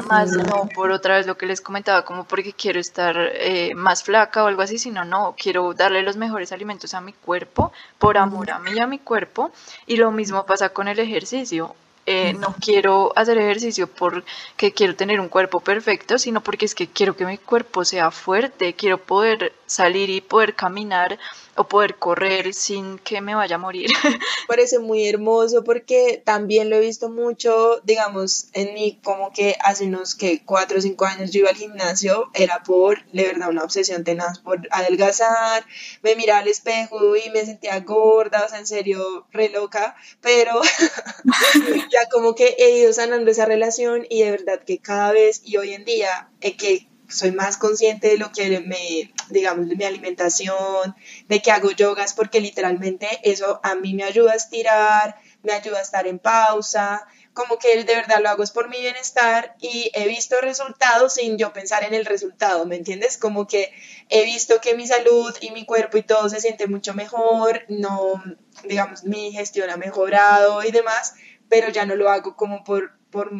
más 0.07 0.31
no 0.31 0.69
por 0.73 0.91
otra 0.91 1.15
vez 1.17 1.27
lo 1.27 1.37
que 1.37 1.45
les 1.45 1.61
comentaba, 1.61 2.05
como 2.05 2.23
porque 2.23 2.53
quiero 2.53 2.79
estar 2.79 3.15
eh, 3.33 3.73
más 3.75 4.03
flaca 4.03 4.43
o 4.43 4.47
algo 4.47 4.61
así, 4.61 4.77
sino 4.77 5.03
no, 5.03 5.35
quiero 5.37 5.73
darle 5.73 6.03
los 6.03 6.17
mejores 6.17 6.51
alimentos 6.51 6.93
a 6.93 7.01
mi 7.01 7.13
cuerpo, 7.13 7.71
por 7.97 8.17
amor 8.17 8.51
a 8.51 8.59
mí 8.59 8.71
y 8.75 8.79
a 8.79 8.87
mi 8.87 8.99
cuerpo. 8.99 9.51
Y 9.85 9.97
lo 9.97 10.11
mismo 10.11 10.45
pasa 10.45 10.69
con 10.69 10.87
el 10.87 10.99
ejercicio. 10.99 11.75
Eh, 12.09 12.33
no 12.33 12.55
quiero 12.61 13.11
hacer 13.17 13.37
ejercicio 13.37 13.87
porque 13.87 14.71
quiero 14.71 14.95
tener 14.95 15.19
un 15.19 15.27
cuerpo 15.27 15.59
perfecto, 15.59 16.17
sino 16.17 16.39
porque 16.39 16.65
es 16.65 16.73
que 16.73 16.87
quiero 16.87 17.17
que 17.17 17.25
mi 17.25 17.37
cuerpo 17.37 17.83
sea 17.83 18.11
fuerte, 18.11 18.75
quiero 18.75 18.97
poder 18.97 19.51
salir 19.65 20.09
y 20.09 20.21
poder 20.21 20.55
caminar 20.55 21.19
o 21.57 21.67
poder 21.67 21.95
correr 21.95 22.53
sin 22.53 22.99
que 22.99 23.19
me 23.21 23.35
vaya 23.35 23.55
a 23.55 23.59
morir. 23.59 23.89
Parece 24.47 24.79
muy 24.79 25.07
hermoso 25.07 25.63
porque 25.63 26.21
también 26.23 26.69
lo 26.69 26.77
he 26.77 26.79
visto 26.79 27.09
mucho, 27.09 27.81
digamos, 27.83 28.47
en 28.53 28.73
mí 28.73 28.99
como 29.03 29.31
que 29.33 29.57
hace 29.61 29.85
unos 29.85 30.15
que 30.15 30.43
cuatro 30.45 30.77
o 30.77 30.81
cinco 30.81 31.05
años 31.05 31.31
yo 31.31 31.39
iba 31.39 31.49
al 31.49 31.55
gimnasio, 31.55 32.29
era 32.33 32.63
por, 32.63 33.05
de 33.11 33.23
verdad, 33.23 33.49
una 33.49 33.63
obsesión 33.63 34.03
tenaz 34.03 34.39
por 34.39 34.67
adelgazar, 34.71 35.65
me 36.03 36.15
miraba 36.15 36.39
al 36.39 36.47
espejo 36.47 37.15
y 37.15 37.29
me 37.31 37.45
sentía 37.45 37.79
gorda, 37.81 38.43
o 38.45 38.49
sea, 38.49 38.59
en 38.59 38.67
serio, 38.67 39.25
re 39.31 39.49
loca, 39.49 39.95
pero 40.21 40.61
ya 41.91 42.07
como 42.11 42.35
que 42.35 42.55
he 42.59 42.77
ido 42.77 42.93
sanando 42.93 43.31
esa 43.31 43.45
relación 43.45 44.05
y 44.09 44.21
de 44.21 44.31
verdad 44.31 44.61
que 44.63 44.77
cada 44.77 45.11
vez 45.11 45.41
y 45.43 45.57
hoy 45.57 45.73
en 45.73 45.85
día, 45.85 46.29
eh, 46.41 46.55
que 46.55 46.87
soy 47.09 47.31
más 47.31 47.57
consciente 47.57 48.09
de 48.09 48.17
lo 48.17 48.31
que 48.31 48.59
me, 48.59 49.13
digamos, 49.29 49.67
de 49.69 49.75
mi 49.75 49.83
alimentación, 49.85 50.95
de 51.27 51.41
que 51.41 51.51
hago 51.51 51.71
yogas, 51.71 52.13
porque 52.13 52.39
literalmente 52.41 53.07
eso 53.23 53.59
a 53.63 53.75
mí 53.75 53.93
me 53.93 54.03
ayuda 54.03 54.33
a 54.33 54.35
estirar, 54.35 55.19
me 55.43 55.53
ayuda 55.53 55.79
a 55.79 55.83
estar 55.83 56.07
en 56.07 56.19
pausa, 56.19 57.07
como 57.37 57.59
que 57.59 57.83
de 57.83 57.95
verdad 57.95 58.19
lo 58.19 58.29
hago 58.29 58.41
es 58.41 58.49
por 58.49 58.67
mi 58.67 58.79
bienestar 58.81 59.55
y 59.59 59.91
he 59.93 60.07
visto 60.07 60.41
resultados 60.41 61.13
sin 61.13 61.37
yo 61.37 61.53
pensar 61.53 61.83
en 61.83 61.93
el 61.93 62.05
resultado, 62.05 62.65
¿me 62.65 62.75
entiendes? 62.75 63.19
Como 63.19 63.47
que 63.47 63.71
he 64.09 64.25
visto 64.25 64.59
que 64.59 64.75
mi 64.75 64.87
salud 64.87 65.31
y 65.39 65.51
mi 65.51 65.63
cuerpo 65.63 65.99
y 65.99 66.01
todo 66.01 66.29
se 66.29 66.41
siente 66.41 66.65
mucho 66.65 66.95
mejor, 66.95 67.63
no, 67.69 68.23
digamos, 68.63 69.03
mi 69.03 69.31
gestión 69.31 69.69
ha 69.69 69.77
mejorado 69.77 70.63
y 70.63 70.71
demás, 70.71 71.13
pero 71.47 71.69
ya 71.69 71.85
no 71.85 71.95
lo 71.95 72.09
hago 72.09 72.35
como 72.35 72.63
por, 72.63 72.97
por 73.11 73.31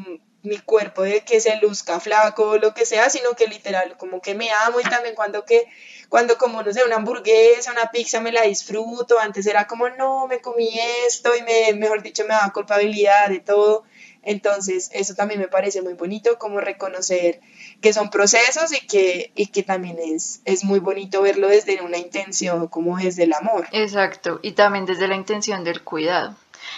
mi 0.48 0.58
cuerpo 0.60 1.04
de 1.04 1.22
que 1.22 1.40
se 1.40 1.58
luzca 1.58 2.00
flaco 2.00 2.50
o 2.50 2.58
lo 2.58 2.74
que 2.74 2.86
sea, 2.86 3.10
sino 3.10 3.32
que 3.34 3.48
literal 3.48 3.98
como 3.98 4.22
que 4.22 4.36
me 4.36 4.50
amo 4.52 4.80
y 4.80 4.84
también 4.84 5.16
cuando 5.16 5.46
que 5.46 5.68
cuando 6.10 6.38
como 6.38 6.64
no 6.64 6.72
sé, 6.72 6.84
una 6.86 6.96
hamburguesa, 6.96 7.72
una 7.72 7.92
pizza 7.92 8.22
me 8.22 8.32
la 8.32 8.44
disfruto, 8.44 9.20
antes 9.20 9.46
era 9.46 9.68
como 9.68 9.90
no, 9.90 10.28
me 10.28 10.40
comí 10.40 10.80
esto 11.08 11.36
y 11.36 11.42
me 11.42 11.74
mejor 11.74 12.02
dicho 12.02 12.24
me 12.24 12.34
da 12.34 12.52
culpabilidad 12.54 13.30
de 13.30 13.40
todo. 13.40 13.84
Entonces, 14.28 14.90
eso 14.94 15.16
también 15.16 15.40
me 15.40 15.48
parece 15.48 15.82
muy 15.82 15.94
bonito, 15.94 16.38
como 16.38 16.60
reconocer 16.60 17.40
que 17.80 17.94
son 17.94 18.10
procesos 18.10 18.74
y 18.74 18.86
que, 18.86 19.32
y 19.36 19.48
que 19.48 19.64
también 19.64 19.98
es, 20.00 20.42
es 20.44 20.66
muy 20.66 20.80
bonito 20.80 21.22
verlo 21.22 21.48
desde 21.48 21.82
una 21.82 21.98
intención, 21.98 22.68
como 22.68 22.98
desde 22.98 23.24
el 23.24 23.32
amor. 23.32 23.70
Exacto, 23.72 24.40
y 24.42 24.52
también 24.52 24.86
desde 24.86 25.08
la 25.08 25.16
intención 25.16 25.64
del 25.64 25.82
cuidado. 25.82 26.36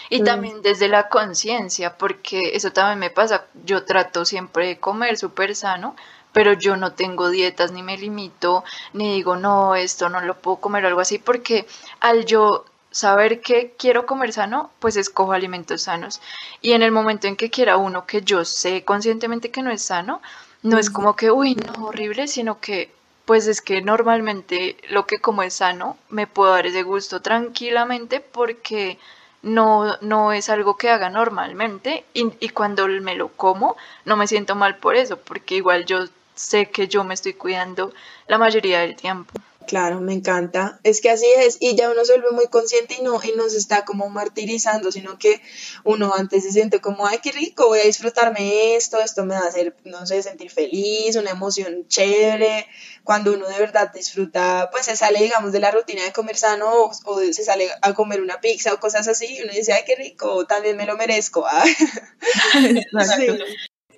Y 0.09 0.21
mm. 0.21 0.25
también 0.25 0.61
desde 0.61 0.87
la 0.87 1.09
conciencia, 1.09 1.97
porque 1.97 2.51
eso 2.53 2.71
también 2.71 2.99
me 2.99 3.09
pasa. 3.09 3.45
Yo 3.65 3.83
trato 3.85 4.25
siempre 4.25 4.67
de 4.67 4.79
comer 4.79 5.17
súper 5.17 5.55
sano, 5.55 5.95
pero 6.31 6.53
yo 6.53 6.77
no 6.77 6.93
tengo 6.93 7.29
dietas 7.29 7.71
ni 7.71 7.83
me 7.83 7.97
limito, 7.97 8.63
ni 8.93 9.13
digo, 9.13 9.35
no, 9.35 9.75
esto 9.75 10.09
no 10.09 10.21
lo 10.21 10.35
puedo 10.35 10.57
comer 10.57 10.85
o 10.85 10.87
algo 10.87 11.01
así, 11.01 11.17
porque 11.17 11.65
al 11.99 12.25
yo 12.25 12.65
saber 12.91 13.41
que 13.41 13.75
quiero 13.77 14.05
comer 14.05 14.33
sano, 14.33 14.71
pues 14.79 14.95
escojo 14.95 15.33
alimentos 15.33 15.83
sanos. 15.83 16.21
Y 16.61 16.73
en 16.73 16.81
el 16.81 16.91
momento 16.91 17.27
en 17.27 17.35
que 17.35 17.49
quiera 17.49 17.77
uno 17.77 18.05
que 18.05 18.21
yo 18.21 18.45
sé 18.45 18.83
conscientemente 18.83 19.51
que 19.51 19.61
no 19.61 19.71
es 19.71 19.83
sano, 19.83 20.21
no 20.61 20.77
es 20.77 20.89
como 20.89 21.15
que, 21.15 21.31
uy, 21.31 21.55
no, 21.55 21.85
horrible, 21.87 22.27
sino 22.27 22.59
que 22.59 22.91
pues 23.25 23.45
es 23.45 23.61
que 23.61 23.83
normalmente 23.83 24.75
lo 24.89 25.05
que 25.05 25.19
como 25.19 25.43
es 25.43 25.53
sano, 25.53 25.97
me 26.09 26.25
puedo 26.25 26.51
dar 26.51 26.65
ese 26.65 26.81
gusto 26.81 27.21
tranquilamente 27.21 28.21
porque 28.21 28.97
no, 29.41 29.97
no 30.01 30.33
es 30.33 30.49
algo 30.49 30.77
que 30.77 30.89
haga 30.89 31.09
normalmente 31.09 32.05
y, 32.13 32.31
y, 32.39 32.49
cuando 32.49 32.87
me 32.87 33.15
lo 33.15 33.29
como 33.29 33.77
no 34.05 34.17
me 34.17 34.27
siento 34.27 34.55
mal 34.55 34.77
por 34.77 34.95
eso, 34.95 35.17
porque 35.17 35.55
igual 35.55 35.85
yo 35.85 36.05
sé 36.35 36.69
que 36.69 36.87
yo 36.87 37.03
me 37.03 37.13
estoy 37.13 37.33
cuidando 37.33 37.93
la 38.27 38.37
mayoría 38.37 38.79
del 38.79 38.95
tiempo. 38.95 39.33
Claro, 39.69 40.01
me 40.01 40.13
encanta. 40.13 40.79
Es 40.83 40.99
que 40.99 41.11
así 41.11 41.27
es, 41.37 41.57
y 41.59 41.75
ya 41.75 41.91
uno 41.91 42.03
se 42.03 42.13
vuelve 42.13 42.31
muy 42.31 42.47
consciente 42.47 42.95
y 42.99 43.03
no, 43.03 43.21
y 43.23 43.33
no 43.37 43.47
se 43.49 43.59
está 43.59 43.85
como 43.85 44.09
martirizando, 44.09 44.91
sino 44.91 45.19
que 45.19 45.43
uno 45.83 46.11
antes 46.15 46.43
se 46.43 46.51
siente 46.51 46.81
como, 46.81 47.05
ay, 47.05 47.19
qué 47.21 47.31
rico, 47.31 47.67
voy 47.67 47.77
a 47.77 47.83
disfrutarme 47.83 48.75
esto, 48.75 48.99
esto 48.99 49.25
me 49.25 49.35
va 49.35 49.41
a 49.41 49.47
hacer, 49.47 49.75
no 49.83 50.07
sé, 50.07 50.23
sentir 50.23 50.49
feliz, 50.49 51.15
una 51.17 51.29
emoción 51.29 51.87
chévere. 51.87 52.65
Cuando 53.03 53.31
uno 53.31 53.47
de 53.47 53.59
verdad 53.59 53.93
disfruta, 53.93 54.69
pues 54.71 54.85
se 54.85 54.95
sale, 54.95 55.21
digamos, 55.21 55.51
de 55.51 55.59
la 55.59 55.69
rutina 55.69 56.03
de 56.03 56.13
comer 56.13 56.35
sano 56.35 56.89
o, 57.03 57.19
se 57.31 57.43
sale 57.43 57.69
a 57.83 57.93
comer 57.93 58.21
una 58.21 58.41
pizza 58.41 58.73
o 58.73 58.79
cosas 58.79 59.07
así, 59.07 59.37
y 59.37 59.43
uno 59.43 59.53
dice, 59.53 59.73
ay, 59.73 59.83
qué 59.85 59.95
rico, 59.95 60.47
también 60.47 60.77
me 60.77 60.87
lo 60.87 60.97
merezco. 60.97 61.45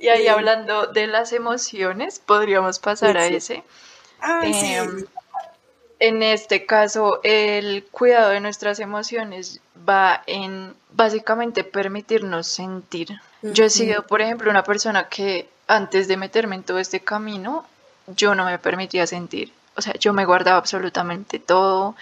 Y 0.02 0.10
ahí 0.10 0.28
hablando 0.28 0.88
de 0.88 1.06
las 1.06 1.32
emociones, 1.32 2.20
podríamos 2.20 2.80
pasar 2.80 3.16
a 3.18 3.28
ese. 3.28 3.64
Ah, 4.20 4.42
em, 4.44 5.06
en 6.02 6.24
este 6.24 6.66
caso, 6.66 7.20
el 7.24 7.86
cuidado 7.92 8.32
de 8.32 8.40
nuestras 8.40 8.80
emociones 8.80 9.62
va 9.88 10.24
en 10.26 10.74
básicamente 10.92 11.64
permitirnos 11.64 12.48
sentir. 12.48 13.22
Yo 13.44 13.66
he 13.66 13.70
sido, 13.70 14.08
por 14.08 14.20
ejemplo, 14.20 14.50
una 14.50 14.64
persona 14.64 15.10
que 15.10 15.48
antes 15.68 16.08
de 16.08 16.18
meterme 16.18 16.56
en 16.56 16.64
todo 16.64 16.80
este 16.80 17.02
camino, 17.02 17.66
yo 18.08 18.34
no 18.34 18.46
me 18.46 18.58
permitía 18.58 19.06
sentir. 19.06 19.54
O 19.76 19.82
sea, 19.84 19.94
yo 19.94 20.12
me 20.12 20.26
guardaba 20.26 20.58
absolutamente 20.58 21.38
todo, 21.38 21.96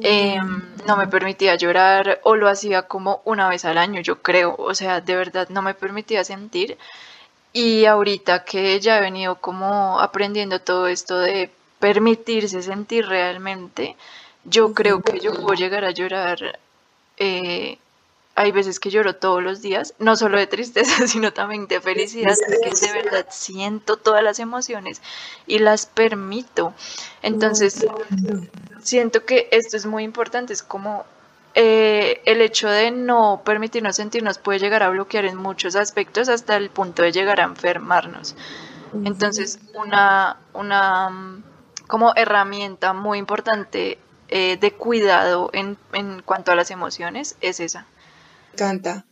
em, 0.00 0.62
no 0.86 0.96
me 0.96 1.06
permitía 1.06 1.56
llorar 1.56 2.20
o 2.22 2.36
lo 2.36 2.48
hacía 2.48 2.82
como 2.82 3.20
una 3.26 3.50
vez 3.50 3.66
al 3.66 3.76
año, 3.76 4.00
yo 4.00 4.22
creo. 4.22 4.56
O 4.58 4.74
sea, 4.74 5.02
de 5.02 5.14
verdad 5.14 5.50
no 5.50 5.60
me 5.60 5.74
permitía 5.74 6.24
sentir. 6.24 6.78
Y 7.52 7.84
ahorita 7.84 8.44
que 8.44 8.80
ya 8.80 8.96
he 8.96 9.02
venido 9.02 9.36
como 9.36 10.00
aprendiendo 10.00 10.58
todo 10.58 10.86
esto 10.88 11.18
de 11.18 11.50
permitirse 11.86 12.62
sentir 12.62 13.06
realmente, 13.06 13.94
yo 14.44 14.74
creo 14.74 15.02
que 15.02 15.20
yo 15.20 15.32
puedo 15.34 15.54
llegar 15.54 15.84
a 15.84 15.92
llorar. 15.92 16.58
Eh, 17.16 17.78
hay 18.34 18.50
veces 18.50 18.80
que 18.80 18.90
lloro 18.90 19.14
todos 19.14 19.40
los 19.40 19.62
días, 19.62 19.94
no 20.00 20.16
solo 20.16 20.36
de 20.36 20.48
tristeza, 20.48 21.06
sino 21.06 21.32
también 21.32 21.68
de 21.68 21.80
felicidad, 21.80 22.34
porque 22.44 22.74
de 22.74 22.92
verdad 22.92 23.26
siento 23.30 23.98
todas 23.98 24.24
las 24.24 24.40
emociones 24.40 25.00
y 25.46 25.60
las 25.60 25.86
permito. 25.86 26.74
Entonces, 27.22 27.86
siento 28.82 29.24
que 29.24 29.48
esto 29.52 29.76
es 29.76 29.86
muy 29.86 30.02
importante, 30.02 30.54
es 30.54 30.64
como 30.64 31.04
eh, 31.54 32.20
el 32.24 32.40
hecho 32.40 32.68
de 32.68 32.90
no 32.90 33.42
permitirnos 33.44 33.94
sentirnos 33.94 34.38
puede 34.38 34.58
llegar 34.58 34.82
a 34.82 34.88
bloquear 34.88 35.24
en 35.24 35.36
muchos 35.36 35.76
aspectos 35.76 36.28
hasta 36.28 36.56
el 36.56 36.68
punto 36.68 37.04
de 37.04 37.12
llegar 37.12 37.40
a 37.40 37.44
enfermarnos. 37.44 38.34
Entonces, 39.04 39.60
una, 39.74 40.38
una 40.52 41.42
como 41.86 42.12
herramienta 42.16 42.92
muy 42.92 43.18
importante 43.18 43.98
eh, 44.28 44.56
de 44.60 44.72
cuidado 44.72 45.50
en, 45.52 45.78
en, 45.92 46.22
cuanto 46.22 46.52
a 46.52 46.56
las 46.56 46.70
emociones 46.70 47.36
es 47.40 47.60
esa. 47.60 47.86
Canta. 48.56 49.04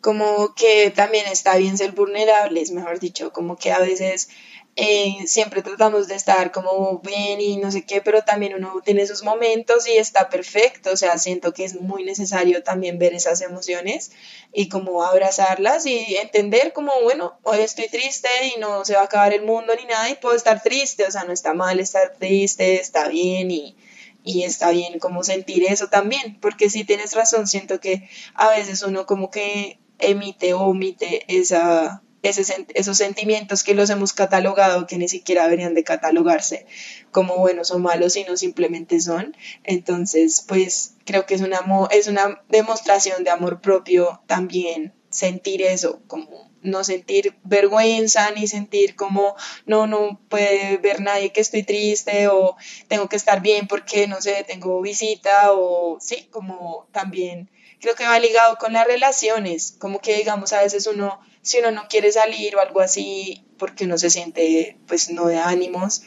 Como 0.00 0.54
que 0.54 0.90
también 0.90 1.26
está 1.26 1.56
bien 1.56 1.76
ser 1.76 1.92
vulnerables, 1.92 2.70
mejor 2.70 3.00
dicho, 3.00 3.32
como 3.32 3.56
que 3.56 3.72
a 3.72 3.78
veces 3.78 4.30
eh, 4.76 5.26
siempre 5.26 5.62
tratamos 5.62 6.06
de 6.08 6.14
estar 6.14 6.52
como 6.52 7.00
bien 7.00 7.40
y 7.40 7.56
no 7.56 7.70
sé 7.70 7.84
qué, 7.84 8.00
pero 8.00 8.22
también 8.22 8.54
uno 8.54 8.80
tiene 8.84 9.06
sus 9.06 9.22
momentos 9.24 9.86
y 9.88 9.96
está 9.96 10.28
perfecto, 10.28 10.92
o 10.92 10.96
sea, 10.96 11.18
siento 11.18 11.52
que 11.52 11.64
es 11.64 11.80
muy 11.80 12.04
necesario 12.04 12.62
también 12.62 12.98
ver 12.98 13.12
esas 13.12 13.40
emociones 13.40 14.12
y 14.52 14.68
como 14.68 15.02
abrazarlas 15.02 15.86
y 15.86 16.16
entender 16.16 16.72
como, 16.72 16.92
bueno, 17.02 17.38
hoy 17.42 17.58
estoy 17.58 17.88
triste 17.88 18.28
y 18.54 18.60
no 18.60 18.84
se 18.84 18.94
va 18.94 19.00
a 19.00 19.04
acabar 19.04 19.32
el 19.32 19.42
mundo 19.42 19.74
ni 19.74 19.84
nada 19.86 20.08
y 20.08 20.14
puedo 20.14 20.36
estar 20.36 20.62
triste, 20.62 21.04
o 21.04 21.10
sea, 21.10 21.24
no 21.24 21.32
está 21.32 21.52
mal 21.52 21.80
estar 21.80 22.14
triste, 22.16 22.80
está 22.80 23.08
bien 23.08 23.50
y, 23.50 23.76
y 24.24 24.44
está 24.44 24.70
bien 24.70 24.98
como 24.98 25.24
sentir 25.24 25.64
eso 25.64 25.88
también, 25.88 26.38
porque 26.40 26.70
si 26.70 26.84
tienes 26.84 27.14
razón, 27.14 27.46
siento 27.46 27.80
que 27.80 28.08
a 28.34 28.50
veces 28.50 28.82
uno 28.82 29.04
como 29.04 29.30
que 29.30 29.78
emite 29.98 30.54
o 30.54 30.60
omite 30.60 31.24
esa 31.28 32.02
esos 32.22 32.96
sentimientos 32.96 33.64
que 33.64 33.74
los 33.74 33.90
hemos 33.90 34.12
catalogado, 34.12 34.86
que 34.86 34.98
ni 34.98 35.08
siquiera 35.08 35.44
deberían 35.44 35.74
de 35.74 35.84
catalogarse 35.84 36.66
como 37.10 37.36
buenos 37.36 37.70
o 37.70 37.78
malos, 37.78 38.14
sino 38.14 38.36
simplemente 38.36 39.00
son. 39.00 39.36
Entonces, 39.64 40.44
pues 40.46 40.94
creo 41.04 41.26
que 41.26 41.34
es 41.34 41.40
una, 41.40 41.60
es 41.90 42.08
una 42.08 42.42
demostración 42.48 43.24
de 43.24 43.30
amor 43.30 43.60
propio 43.60 44.22
también 44.26 44.92
sentir 45.10 45.62
eso, 45.62 46.00
como 46.06 46.50
no 46.62 46.84
sentir 46.84 47.36
vergüenza 47.42 48.30
ni 48.32 48.46
sentir 48.46 48.94
como 48.94 49.34
no, 49.64 49.86
no 49.86 50.20
puede 50.28 50.76
ver 50.76 51.00
nadie 51.00 51.32
que 51.32 51.40
estoy 51.40 51.62
triste 51.62 52.28
o 52.28 52.56
tengo 52.86 53.08
que 53.08 53.16
estar 53.16 53.40
bien 53.40 53.66
porque 53.66 54.06
no 54.06 54.20
sé, 54.20 54.44
tengo 54.46 54.80
visita 54.80 55.52
o 55.52 55.98
sí, 56.00 56.28
como 56.30 56.86
también 56.92 57.50
creo 57.80 57.94
que 57.94 58.04
va 58.04 58.18
ligado 58.18 58.56
con 58.58 58.74
las 58.74 58.86
relaciones, 58.86 59.74
como 59.78 60.00
que 60.00 60.16
digamos 60.16 60.52
a 60.52 60.62
veces 60.62 60.86
uno 60.86 61.18
si 61.42 61.58
uno 61.58 61.70
no 61.70 61.88
quiere 61.88 62.12
salir 62.12 62.56
o 62.56 62.60
algo 62.60 62.80
así 62.80 63.44
porque 63.58 63.84
uno 63.84 63.98
se 63.98 64.10
siente 64.10 64.76
pues 64.86 65.10
no 65.10 65.26
de 65.26 65.38
ánimos, 65.38 66.02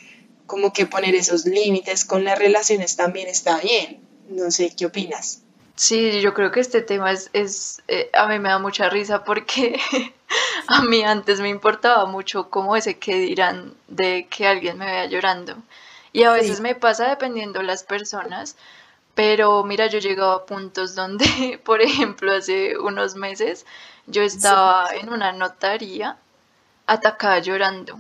como 0.46 0.74
que 0.74 0.86
poner 0.86 1.16
esos 1.16 1.46
límites 1.46 2.06
con 2.06 2.24
las 2.24 2.38
relaciones 2.38 2.96
también 2.96 3.28
está 3.28 3.60
bien. 3.60 4.02
No 4.30 4.52
sé, 4.52 4.74
¿qué 4.76 4.86
opinas? 4.86 5.42
Sí, 5.76 6.22
yo 6.22 6.34
creo 6.34 6.52
que 6.52 6.60
este 6.60 6.82
tema 6.82 7.12
es, 7.12 7.30
es 7.34 7.82
eh, 7.88 8.10
a 8.14 8.28
mí 8.28 8.38
me 8.40 8.50
da 8.50 8.60
mucha 8.60 8.90
risa 8.90 9.24
porque 9.24 9.80
a 10.68 10.84
mí 10.84 11.02
antes 11.04 11.40
me 11.40 11.50
importaba 11.50 12.06
mucho 12.06 12.50
cómo 12.50 12.76
ese 12.76 13.00
que 13.00 13.16
dirán 13.16 13.74
de 13.88 14.28
que 14.28 14.48
alguien 14.48 14.78
me 14.78 14.86
vea 14.86 15.06
llorando. 15.08 15.56
Y 16.12 16.24
a 16.24 16.32
veces 16.32 16.62
me 16.62 16.76
pasa 16.76 17.10
dependiendo 17.10 17.64
las 17.64 17.84
personas, 17.84 18.56
pero 19.16 19.64
mira, 19.64 19.88
yo 19.88 20.00
he 20.00 20.02
llegado 20.02 20.32
a 20.32 20.46
puntos 20.46 20.96
donde, 20.96 21.60
por 21.66 21.82
ejemplo, 21.82 22.34
hace 22.34 22.78
unos 22.78 23.16
meses 23.16 23.66
yo 24.08 24.22
estaba 24.22 24.94
en 24.94 25.10
una 25.10 25.32
notaría 25.32 26.18
atacada 26.88 27.40
llorando 27.40 27.98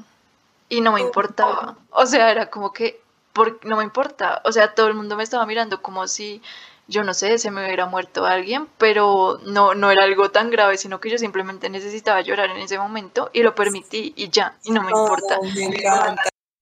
y 0.70 0.82
no 0.82 0.92
me 0.92 1.02
oh. 1.02 1.06
importaba. 1.06 1.78
O 1.92 2.06
sea, 2.06 2.32
era 2.32 2.50
como 2.50 2.74
que 2.74 3.02
por, 3.32 3.66
no 3.66 3.78
me 3.78 3.84
importa. 3.84 4.42
O 4.46 4.52
sea, 4.52 4.74
todo 4.74 4.88
el 4.88 4.94
mundo 4.94 5.16
me 5.16 5.24
estaba 5.24 5.46
mirando 5.46 5.82
como 5.82 6.08
si, 6.08 6.42
yo 6.88 7.04
no 7.04 7.14
sé, 7.14 7.38
se 7.38 7.52
me 7.52 7.66
hubiera 7.66 7.86
muerto 7.86 8.26
alguien, 8.26 8.68
pero 8.78 9.40
no, 9.46 9.76
no 9.76 9.92
era 9.92 10.04
algo 10.04 10.32
tan 10.32 10.50
grave, 10.50 10.78
sino 10.78 11.00
que 11.00 11.10
yo 11.10 11.18
simplemente 11.18 11.70
necesitaba 11.70 12.22
llorar 12.22 12.50
en 12.52 12.58
ese 12.58 12.78
momento 12.78 13.30
y 13.34 13.44
lo 13.44 13.56
permití 13.56 14.14
y 14.16 14.30
ya, 14.30 14.58
y 14.64 14.72
no 14.72 14.82
me 14.82 14.92
importa. 14.92 15.40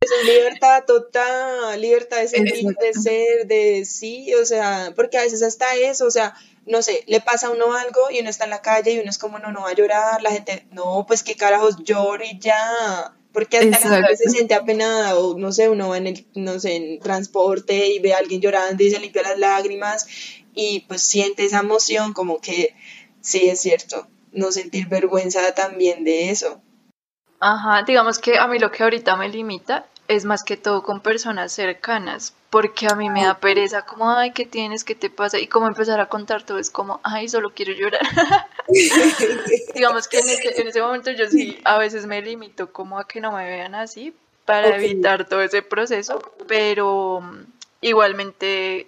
Es 0.01 0.09
libertad 0.25 0.83
total, 0.85 1.79
libertad 1.79 2.21
de 2.21 2.27
sentir, 2.27 2.75
de 2.75 2.93
ser, 2.93 3.45
de 3.45 3.85
sí, 3.85 4.33
o 4.33 4.43
sea, 4.45 4.93
porque 4.95 5.19
a 5.19 5.21
veces 5.21 5.43
hasta 5.43 5.75
eso, 5.75 6.07
o 6.07 6.11
sea, 6.11 6.33
no 6.65 6.81
sé, 6.81 7.03
le 7.05 7.21
pasa 7.21 7.47
a 7.47 7.49
uno 7.51 7.75
algo 7.75 8.09
y 8.09 8.19
uno 8.19 8.29
está 8.29 8.45
en 8.45 8.49
la 8.49 8.63
calle 8.63 8.93
y 8.93 8.99
uno 8.99 9.11
es 9.11 9.19
como, 9.19 9.37
no, 9.37 9.51
no 9.51 9.61
va 9.61 9.69
a 9.69 9.75
llorar, 9.75 10.23
la 10.23 10.31
gente, 10.31 10.65
no, 10.71 11.05
pues 11.07 11.21
qué 11.21 11.35
carajos, 11.35 11.83
llore 11.83 12.39
ya, 12.39 13.13
porque 13.31 13.59
hasta 13.59 13.89
la 13.89 14.07
gente 14.07 14.17
se 14.17 14.31
siente 14.31 14.55
apenada 14.55 15.19
o 15.19 15.37
no 15.37 15.51
sé, 15.51 15.69
uno 15.69 15.89
va 15.89 15.97
en 15.97 16.07
el, 16.07 16.25
no 16.33 16.59
sé, 16.59 16.77
en 16.77 16.99
transporte 16.99 17.89
y 17.89 17.99
ve 17.99 18.15
a 18.15 18.17
alguien 18.17 18.41
llorando 18.41 18.83
y 18.83 18.89
se 18.89 18.99
limpia 18.99 19.21
las 19.21 19.37
lágrimas 19.37 20.07
y 20.55 20.79
pues 20.87 21.03
siente 21.03 21.45
esa 21.45 21.59
emoción 21.59 22.13
como 22.13 22.41
que 22.41 22.73
sí 23.21 23.49
es 23.49 23.61
cierto, 23.61 24.07
no 24.31 24.51
sentir 24.51 24.87
vergüenza 24.87 25.53
también 25.53 26.03
de 26.03 26.31
eso. 26.31 26.59
Ajá, 27.43 27.81
digamos 27.81 28.19
que 28.19 28.37
a 28.37 28.45
mí 28.45 28.59
lo 28.59 28.71
que 28.71 28.83
ahorita 28.83 29.15
me 29.15 29.27
limita 29.27 29.87
es 30.07 30.25
más 30.25 30.43
que 30.43 30.57
todo 30.57 30.83
con 30.83 30.99
personas 30.99 31.51
cercanas, 31.51 32.35
porque 32.51 32.85
a 32.85 32.95
mí 32.95 33.09
me 33.09 33.25
da 33.25 33.39
pereza, 33.39 33.81
como, 33.81 34.11
ay, 34.11 34.31
¿qué 34.31 34.45
tienes? 34.45 34.83
¿Qué 34.83 34.93
te 34.93 35.09
pasa? 35.09 35.39
Y 35.39 35.47
como 35.47 35.65
empezar 35.65 35.99
a 35.99 36.05
contar 36.07 36.43
todo 36.43 36.59
es 36.59 36.69
como, 36.69 36.99
ay, 37.01 37.29
solo 37.29 37.49
quiero 37.49 37.73
llorar. 37.73 38.01
Digamos 39.73 40.07
que 40.07 40.19
en 40.19 40.29
ese, 40.29 40.61
en 40.61 40.67
ese, 40.67 40.81
momento 40.81 41.09
yo 41.09 41.27
sí 41.29 41.59
a 41.63 41.79
veces 41.79 42.05
me 42.05 42.21
limito 42.21 42.71
como 42.71 42.99
a 42.99 43.07
que 43.07 43.21
no 43.21 43.31
me 43.31 43.43
vean 43.45 43.73
así 43.73 44.13
para 44.45 44.75
evitar 44.75 45.27
todo 45.27 45.41
ese 45.41 45.63
proceso, 45.63 46.21
pero 46.47 47.21
mm, 47.21 47.45
igualmente, 47.81 48.85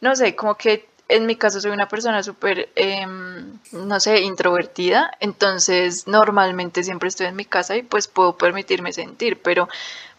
no 0.00 0.14
sé, 0.14 0.36
como 0.36 0.54
que 0.54 0.86
en 1.08 1.26
mi 1.26 1.36
caso 1.36 1.60
soy 1.60 1.70
una 1.70 1.88
persona 1.88 2.22
súper, 2.22 2.68
em, 2.74 3.58
no 3.72 4.00
sé, 4.00 4.20
introvertida, 4.20 5.12
entonces 5.20 6.06
normalmente 6.06 6.82
siempre 6.82 7.08
estoy 7.08 7.26
en 7.26 7.36
mi 7.36 7.44
casa 7.44 7.76
y 7.76 7.82
pues 7.82 8.08
puedo 8.08 8.36
permitirme 8.36 8.92
sentir, 8.92 9.40
pero 9.40 9.68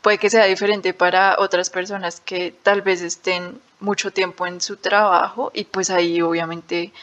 puede 0.02 0.18
que 0.18 0.30
sea 0.30 0.46
diferente 0.46 0.94
para 0.94 1.38
otras 1.40 1.70
personas 1.70 2.22
que 2.22 2.54
tal 2.64 2.82
vez 2.82 3.02
estén 3.02 3.60
mucho 3.80 4.12
tiempo 4.12 4.48
en 4.48 4.62
su 4.62 4.78
trabajo 4.78 5.52
y 5.54 5.66
pues 5.66 5.90
ahí 5.90 6.22
obviamente 6.22 6.94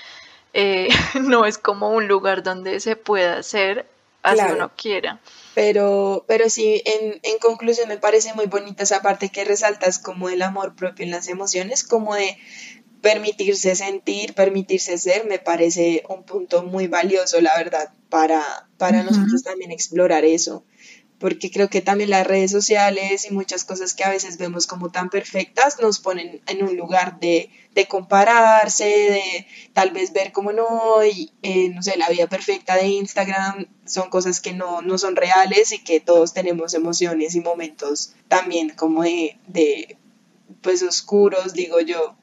eh, 0.55 0.89
no 1.21 1.45
es 1.45 1.59
como 1.59 1.91
un 1.91 2.09
lugar 2.09 2.43
donde 2.43 2.81
se 2.81 2.97
pueda 2.97 3.39
hacer 3.39 3.87
así 4.23 4.41
uno 4.51 4.71
quiera. 4.75 5.21
Pero, 5.55 6.25
pero 6.27 6.49
sí, 6.49 6.83
en, 6.85 7.21
en 7.23 7.39
conclusión 7.39 7.89
me 7.89 7.99
parece 7.99 8.35
muy 8.35 8.47
bonita 8.47 8.83
esa 8.83 9.03
parte 9.03 9.29
que 9.29 9.45
resaltas 9.45 9.99
como 9.99 10.31
el 10.31 10.43
amor 10.43 10.75
propio 10.75 11.05
en 11.05 11.11
las 11.13 11.29
emociones, 11.29 11.85
como 11.85 12.15
de 12.15 12.39
permitirse 13.05 13.77
sentir, 13.77 14.33
permitirse 14.33 14.97
ser, 14.97 15.27
me 15.27 15.39
parece 15.39 16.05
un 16.09 16.23
punto 16.23 16.63
muy 16.63 16.87
valioso, 16.87 17.39
la 17.43 17.55
verdad, 17.55 17.93
para, 18.09 18.67
para 18.79 19.03
nosotros 19.03 19.43
también 19.43 19.71
explorar 19.71 20.25
eso. 20.25 20.65
Porque 21.19 21.51
creo 21.51 21.69
que 21.69 21.83
también 21.83 22.09
las 22.09 22.27
redes 22.27 22.51
sociales 22.51 23.27
y 23.27 23.35
muchas 23.35 23.67
cosas 23.67 23.93
que 23.93 24.05
a 24.05 24.09
veces 24.09 24.39
vemos 24.39 24.67
como 24.67 24.91
tan 24.91 25.11
perfectas 25.11 25.79
nos 25.83 25.99
ponen 25.99 26.41
en 26.47 26.65
un 26.65 26.79
lugar 26.79 27.21
de, 27.21 27.51
de 27.75 27.87
compararse, 27.87 28.87
de 28.87 29.47
tal 29.75 29.91
vez 29.91 30.15
ver 30.15 30.33
como 30.33 30.53
no, 30.53 31.05
y, 31.05 31.31
eh, 31.43 31.69
no 31.75 31.83
sé, 31.83 31.99
la 31.99 32.09
vida 32.09 32.27
perfecta 32.27 32.77
de 32.77 32.87
Instagram 32.87 33.67
son 33.85 34.09
cosas 34.09 34.41
que 34.41 34.55
no, 34.55 34.81
no 34.81 34.97
son 34.97 35.15
reales 35.15 35.73
y 35.73 35.85
que 35.85 36.01
todos 36.01 36.33
tenemos 36.33 36.73
emociones 36.73 37.35
y 37.35 37.41
momentos 37.41 38.15
también 38.29 38.71
como 38.71 39.03
de, 39.03 39.39
de 39.47 39.99
pues 40.63 40.83
oscuros, 40.83 41.53
digo 41.53 41.81
yo, 41.81 42.17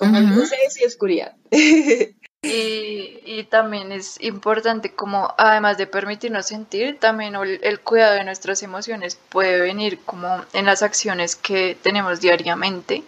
como 0.00 0.18
uh 0.18 0.44
y 0.80 0.84
oscuridad. 0.84 1.34
Y, 2.42 3.20
y, 3.26 3.44
también 3.50 3.92
es 3.92 4.18
importante 4.22 4.94
como 4.94 5.34
además 5.36 5.76
de 5.76 5.86
permitirnos 5.86 6.46
sentir, 6.46 6.98
también 6.98 7.34
el, 7.34 7.80
cuidado 7.80 8.14
de 8.14 8.24
nuestras 8.24 8.62
emociones 8.62 9.18
puede 9.28 9.60
venir 9.60 9.98
como 10.06 10.42
en 10.54 10.64
las 10.64 10.82
acciones 10.82 11.36
que 11.36 11.76
tenemos 11.82 12.22
diariamente, 12.22 13.04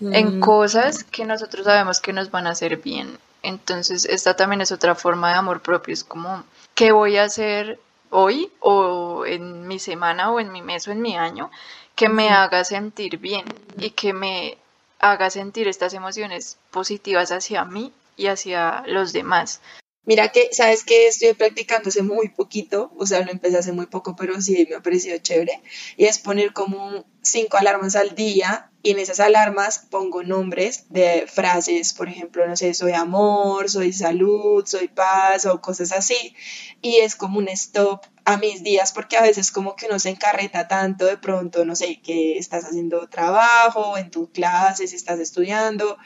en 0.00 0.40
cosas 0.40 1.04
que 1.04 1.24
nosotros 1.24 1.66
sabemos 1.66 2.00
que 2.00 2.12
nos 2.12 2.32
van 2.32 2.48
a 2.48 2.50
hacer 2.50 2.78
bien. 2.78 3.16
Entonces 3.44 4.04
esta 4.04 4.34
también 4.34 4.60
es 4.60 4.72
otra 4.72 4.96
forma 4.96 5.28
de 5.28 5.36
amor 5.36 5.62
propio, 5.62 5.94
es 5.94 6.02
como, 6.02 6.42
¿qué 6.74 6.90
voy 6.90 7.16
a 7.16 7.24
hacer 7.24 7.78
hoy 8.10 8.50
o 8.58 9.24
en 9.24 9.68
mi 9.68 9.78
semana 9.78 10.32
o 10.32 10.40
en 10.40 10.50
mi 10.50 10.62
mes 10.62 10.88
o 10.88 10.90
en 10.90 11.00
mi 11.00 11.16
año 11.16 11.48
que 11.94 12.08
me 12.08 12.30
haga 12.30 12.64
sentir 12.64 13.18
bien 13.18 13.44
y 13.76 13.90
que 13.90 14.12
me 14.12 14.58
haga 14.98 15.30
sentir 15.30 15.68
estas 15.68 15.94
emociones 15.94 16.58
positivas 16.70 17.30
hacia 17.30 17.64
mí 17.64 17.92
y 18.16 18.26
hacia 18.26 18.82
los 18.86 19.12
demás. 19.12 19.60
Mira 20.08 20.28
que, 20.32 20.48
sabes 20.52 20.84
que 20.84 21.06
estoy 21.06 21.34
practicando 21.34 21.90
hace 21.90 22.02
muy 22.02 22.30
poquito, 22.30 22.90
o 22.96 23.04
sea, 23.04 23.20
lo 23.20 23.30
empecé 23.30 23.58
hace 23.58 23.72
muy 23.72 23.84
poco, 23.84 24.16
pero 24.16 24.40
sí 24.40 24.66
me 24.70 24.76
ha 24.76 24.80
parecido 24.80 25.18
chévere, 25.18 25.60
y 25.98 26.06
es 26.06 26.18
poner 26.18 26.54
como 26.54 27.04
cinco 27.20 27.58
alarmas 27.58 27.94
al 27.94 28.14
día 28.14 28.70
y 28.82 28.92
en 28.92 29.00
esas 29.00 29.20
alarmas 29.20 29.80
pongo 29.90 30.22
nombres 30.22 30.86
de 30.88 31.26
frases, 31.26 31.92
por 31.92 32.08
ejemplo, 32.08 32.48
no 32.48 32.56
sé, 32.56 32.72
soy 32.72 32.92
amor, 32.92 33.68
soy 33.68 33.92
salud, 33.92 34.64
soy 34.64 34.88
paz 34.88 35.44
o 35.44 35.60
cosas 35.60 35.92
así, 35.92 36.34
y 36.80 36.96
es 37.00 37.14
como 37.14 37.38
un 37.38 37.48
stop 37.48 38.06
a 38.24 38.38
mis 38.38 38.62
días 38.62 38.92
porque 38.92 39.18
a 39.18 39.22
veces 39.22 39.52
como 39.52 39.76
que 39.76 39.88
no 39.88 39.98
se 39.98 40.08
encarreta 40.08 40.68
tanto 40.68 41.04
de 41.04 41.18
pronto, 41.18 41.66
no 41.66 41.76
sé, 41.76 42.00
que 42.00 42.38
estás 42.38 42.64
haciendo 42.64 43.08
trabajo, 43.10 43.98
en 43.98 44.10
tu 44.10 44.32
clase, 44.32 44.86
si 44.88 44.96
estás 44.96 45.20
estudiando, 45.20 45.98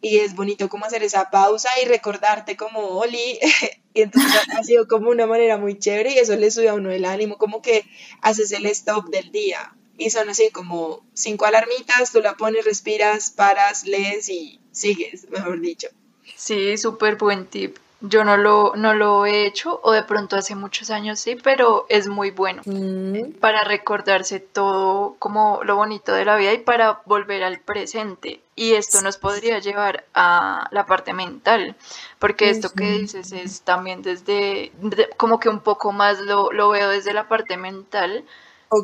y 0.00 0.18
es 0.18 0.34
bonito 0.34 0.68
como 0.68 0.84
hacer 0.84 1.02
esa 1.02 1.30
pausa 1.30 1.68
y 1.82 1.86
recordarte 1.86 2.56
como 2.56 2.80
Oli, 2.98 3.38
y 3.94 4.02
entonces 4.02 4.40
ha 4.56 4.62
sido 4.62 4.86
como 4.86 5.10
una 5.10 5.26
manera 5.26 5.56
muy 5.58 5.78
chévere 5.78 6.12
y 6.12 6.18
eso 6.18 6.36
le 6.36 6.50
sube 6.50 6.68
a 6.68 6.74
uno 6.74 6.90
el 6.90 7.04
ánimo, 7.04 7.38
como 7.38 7.62
que 7.62 7.84
haces 8.20 8.52
el 8.52 8.66
stop 8.66 9.08
del 9.08 9.30
día 9.32 9.74
y 9.96 10.10
son 10.10 10.28
así 10.28 10.50
como 10.50 11.04
cinco 11.14 11.46
alarmitas, 11.46 12.12
tú 12.12 12.20
la 12.20 12.34
pones, 12.34 12.64
respiras, 12.64 13.30
paras, 13.30 13.86
lees 13.86 14.28
y 14.28 14.60
sigues, 14.72 15.28
mejor 15.30 15.60
dicho. 15.60 15.88
Sí, 16.36 16.76
súper 16.78 17.16
buen 17.16 17.46
tip. 17.46 17.76
Yo 18.06 18.24
no 18.24 18.36
lo, 18.36 18.74
no 18.76 18.94
lo 18.94 19.26
he 19.26 19.46
hecho, 19.46 19.80
o 19.82 19.92
de 19.92 20.02
pronto 20.02 20.36
hace 20.36 20.54
muchos 20.54 20.90
años 20.90 21.20
sí, 21.20 21.36
pero 21.36 21.86
es 21.88 22.06
muy 22.08 22.30
bueno 22.30 22.62
Mm, 22.66 23.32
para 23.40 23.64
recordarse 23.64 24.40
todo 24.40 25.16
como 25.18 25.60
lo 25.64 25.76
bonito 25.76 26.12
de 26.12 26.24
la 26.24 26.36
vida 26.36 26.52
y 26.52 26.58
para 26.58 27.02
volver 27.06 27.44
al 27.44 27.60
presente. 27.60 28.40
Y 28.56 28.74
esto 28.74 29.02
nos 29.02 29.18
podría 29.18 29.58
llevar 29.58 30.04
a 30.14 30.68
la 30.72 30.86
parte 30.86 31.12
mental, 31.12 31.76
porque 32.18 32.50
esto 32.50 32.74
que 32.74 32.90
dices 32.92 33.32
es 33.32 33.62
también 33.62 34.02
desde, 34.02 34.72
de- 34.80 35.10
como 35.16 35.40
que 35.40 35.48
un 35.48 35.60
poco 35.60 35.92
más 35.92 36.20
lo, 36.20 36.52
lo 36.52 36.70
veo 36.70 36.88
desde 36.90 37.12
la 37.14 37.28
parte 37.28 37.56
mental 37.56 38.24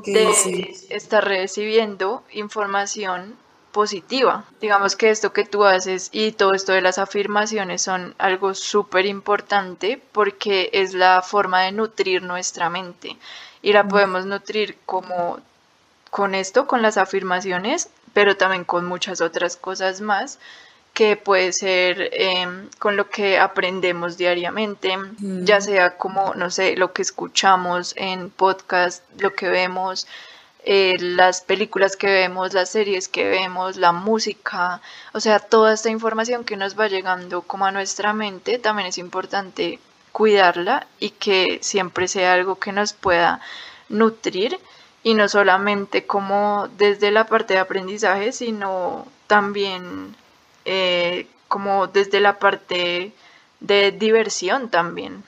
de 0.06 0.24
sí. 0.34 0.86
estar 0.90 1.24
recibiendo 1.24 2.24
información 2.32 3.36
positiva. 3.72 4.44
Digamos 4.60 4.96
que 4.96 5.10
esto 5.10 5.32
que 5.32 5.44
tú 5.44 5.64
haces 5.64 6.08
y 6.12 6.32
todo 6.32 6.54
esto 6.54 6.72
de 6.72 6.80
las 6.80 6.98
afirmaciones 6.98 7.82
son 7.82 8.14
algo 8.18 8.54
súper 8.54 9.06
importante 9.06 10.02
porque 10.12 10.70
es 10.72 10.94
la 10.94 11.22
forma 11.22 11.62
de 11.62 11.72
nutrir 11.72 12.22
nuestra 12.22 12.70
mente 12.70 13.16
y 13.62 13.72
la 13.72 13.86
podemos 13.86 14.26
nutrir 14.26 14.78
como 14.86 15.38
con 16.10 16.34
esto, 16.34 16.66
con 16.66 16.82
las 16.82 16.96
afirmaciones, 16.96 17.88
pero 18.12 18.36
también 18.36 18.64
con 18.64 18.84
muchas 18.84 19.20
otras 19.20 19.56
cosas 19.56 20.00
más 20.00 20.38
que 20.92 21.16
puede 21.16 21.52
ser 21.52 22.10
em, 22.12 22.68
con 22.78 22.96
lo 22.96 23.08
que 23.08 23.38
aprendemos 23.38 24.18
diariamente, 24.18 24.98
ya 25.18 25.60
sea 25.60 25.96
como, 25.96 26.34
no 26.34 26.50
sé, 26.50 26.76
lo 26.76 26.92
que 26.92 27.02
escuchamos 27.02 27.94
en 27.96 28.28
podcast, 28.30 29.04
lo 29.20 29.32
que 29.32 29.48
vemos, 29.48 30.06
eh, 30.64 30.96
las 31.00 31.40
películas 31.40 31.96
que 31.96 32.06
vemos, 32.06 32.52
las 32.52 32.70
series 32.70 33.08
que 33.08 33.28
vemos, 33.28 33.76
la 33.76 33.92
música, 33.92 34.80
o 35.12 35.20
sea, 35.20 35.38
toda 35.38 35.72
esta 35.72 35.90
información 35.90 36.44
que 36.44 36.56
nos 36.56 36.78
va 36.78 36.88
llegando 36.88 37.42
como 37.42 37.66
a 37.66 37.72
nuestra 37.72 38.12
mente, 38.12 38.58
también 38.58 38.88
es 38.88 38.98
importante 38.98 39.78
cuidarla 40.12 40.86
y 40.98 41.10
que 41.10 41.60
siempre 41.62 42.08
sea 42.08 42.34
algo 42.34 42.58
que 42.58 42.72
nos 42.72 42.92
pueda 42.92 43.40
nutrir 43.88 44.58
y 45.02 45.14
no 45.14 45.28
solamente 45.28 46.06
como 46.06 46.68
desde 46.76 47.10
la 47.10 47.26
parte 47.26 47.54
de 47.54 47.60
aprendizaje, 47.60 48.32
sino 48.32 49.06
también 49.26 50.14
eh, 50.64 51.26
como 51.48 51.86
desde 51.86 52.20
la 52.20 52.38
parte 52.38 53.12
de 53.60 53.92
diversión 53.92 54.68
también. 54.70 55.24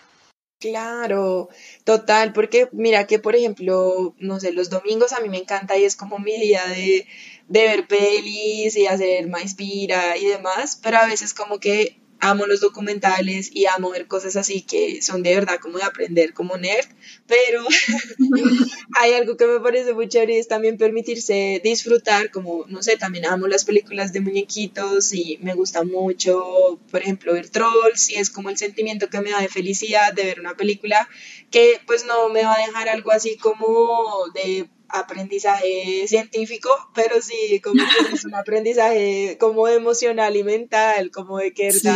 Claro, 0.64 1.48
total, 1.84 2.32
porque 2.32 2.68
mira 2.72 3.06
que 3.08 3.18
por 3.18 3.34
ejemplo, 3.34 4.14
no 4.18 4.38
sé, 4.38 4.52
los 4.52 4.70
domingos 4.70 5.12
a 5.12 5.20
mí 5.20 5.28
me 5.28 5.38
encanta 5.38 5.76
y 5.76 5.84
es 5.84 5.96
como 5.96 6.18
mi 6.20 6.38
día 6.40 6.64
de, 6.66 7.06
de 7.48 7.62
ver 7.64 7.88
pelis 7.88 8.76
y 8.76 8.86
hacer 8.86 9.28
Maespira 9.28 10.16
y 10.16 10.26
demás, 10.26 10.78
pero 10.82 10.98
a 10.98 11.06
veces 11.06 11.34
como 11.34 11.58
que 11.58 12.00
amo 12.22 12.46
los 12.46 12.60
documentales 12.60 13.50
y 13.52 13.66
amo 13.66 13.90
ver 13.90 14.06
cosas 14.06 14.36
así 14.36 14.62
que 14.62 15.02
son 15.02 15.24
de 15.24 15.34
verdad 15.34 15.58
como 15.60 15.78
de 15.78 15.84
aprender 15.84 16.32
como 16.32 16.56
nerd, 16.56 16.86
pero 17.26 17.64
hay 19.00 19.12
algo 19.14 19.36
que 19.36 19.46
me 19.46 19.58
parece 19.58 19.92
muy 19.92 20.08
chévere 20.08 20.36
y 20.36 20.38
es 20.38 20.46
también 20.46 20.78
permitirse 20.78 21.60
disfrutar, 21.64 22.30
como, 22.30 22.64
no 22.68 22.80
sé, 22.80 22.96
también 22.96 23.26
amo 23.26 23.48
las 23.48 23.64
películas 23.64 24.12
de 24.12 24.20
muñequitos 24.20 25.12
y 25.12 25.38
me 25.42 25.54
gusta 25.54 25.82
mucho, 25.82 26.78
por 26.92 27.02
ejemplo, 27.02 27.32
ver 27.32 27.48
Trolls 27.48 28.10
y 28.10 28.14
es 28.14 28.30
como 28.30 28.50
el 28.50 28.56
sentimiento 28.56 29.10
que 29.10 29.20
me 29.20 29.30
da 29.30 29.40
de 29.40 29.48
felicidad 29.48 30.12
de 30.12 30.24
ver 30.24 30.38
una 30.38 30.56
película 30.56 31.08
que 31.50 31.80
pues 31.86 32.06
no 32.06 32.28
me 32.28 32.44
va 32.44 32.54
a 32.54 32.66
dejar 32.66 32.88
algo 32.88 33.10
así 33.10 33.36
como 33.36 34.28
de 34.32 34.68
aprendizaje 34.92 36.06
científico, 36.06 36.70
pero 36.94 37.20
sí 37.20 37.60
como 37.60 37.82
que 37.82 38.14
es 38.14 38.24
un 38.24 38.34
aprendizaje 38.34 39.36
como 39.40 39.66
emocional 39.68 40.36
y 40.36 40.44
mental, 40.44 41.10
como 41.10 41.38
de 41.38 41.52
que 41.52 41.72
Sí, 41.72 41.88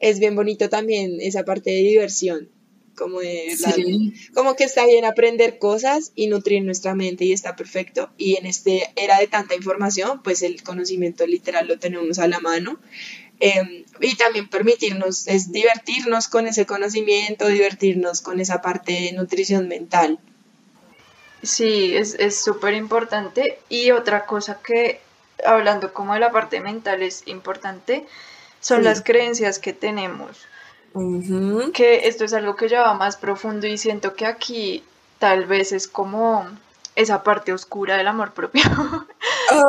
es 0.00 0.18
bien 0.18 0.34
bonito 0.34 0.68
también 0.68 1.18
esa 1.20 1.44
parte 1.44 1.70
de 1.70 1.82
diversión, 1.82 2.48
como 2.96 3.20
de 3.20 3.56
sí, 3.56 4.12
como 4.34 4.54
que 4.56 4.64
está 4.64 4.86
bien 4.86 5.04
aprender 5.04 5.58
cosas 5.58 6.12
y 6.14 6.28
nutrir 6.28 6.62
nuestra 6.62 6.94
mente 6.94 7.24
y 7.24 7.32
está 7.32 7.56
perfecto. 7.56 8.10
Y 8.16 8.36
en 8.36 8.46
este 8.46 8.88
era 8.96 9.18
de 9.18 9.26
tanta 9.26 9.54
información, 9.54 10.22
pues 10.22 10.42
el 10.42 10.62
conocimiento 10.62 11.26
literal 11.26 11.68
lo 11.68 11.78
tenemos 11.78 12.18
a 12.18 12.28
la 12.28 12.40
mano. 12.40 12.80
Eh, 13.40 13.84
y 14.00 14.14
también 14.14 14.48
permitirnos, 14.48 15.26
es 15.26 15.50
divertirnos 15.50 16.28
con 16.28 16.46
ese 16.46 16.64
conocimiento, 16.64 17.48
divertirnos 17.48 18.20
con 18.20 18.38
esa 18.38 18.62
parte 18.62 18.92
de 18.92 19.12
nutrición 19.12 19.66
mental. 19.66 20.20
Sí, 21.42 21.96
es, 21.96 22.14
es 22.14 22.42
súper 22.42 22.74
importante. 22.74 23.58
Y 23.68 23.90
otra 23.90 24.26
cosa 24.26 24.60
que, 24.62 25.00
hablando 25.44 25.92
como 25.92 26.14
de 26.14 26.20
la 26.20 26.30
parte 26.30 26.60
mental, 26.60 27.02
es 27.02 27.26
importante, 27.26 28.06
son 28.60 28.84
las 28.84 29.02
creencias 29.02 29.58
que 29.58 29.72
tenemos. 29.72 30.46
Que 31.72 32.06
esto 32.08 32.24
es 32.24 32.32
algo 32.32 32.54
que 32.54 32.68
ya 32.68 32.82
va 32.82 32.94
más 32.94 33.16
profundo 33.16 33.66
y 33.66 33.78
siento 33.78 34.14
que 34.14 34.26
aquí 34.26 34.84
tal 35.18 35.46
vez 35.46 35.72
es 35.72 35.88
como 35.88 36.46
esa 36.94 37.22
parte 37.22 37.52
oscura 37.52 37.96
del 37.96 38.08
amor 38.08 38.32
propio. 38.32 38.62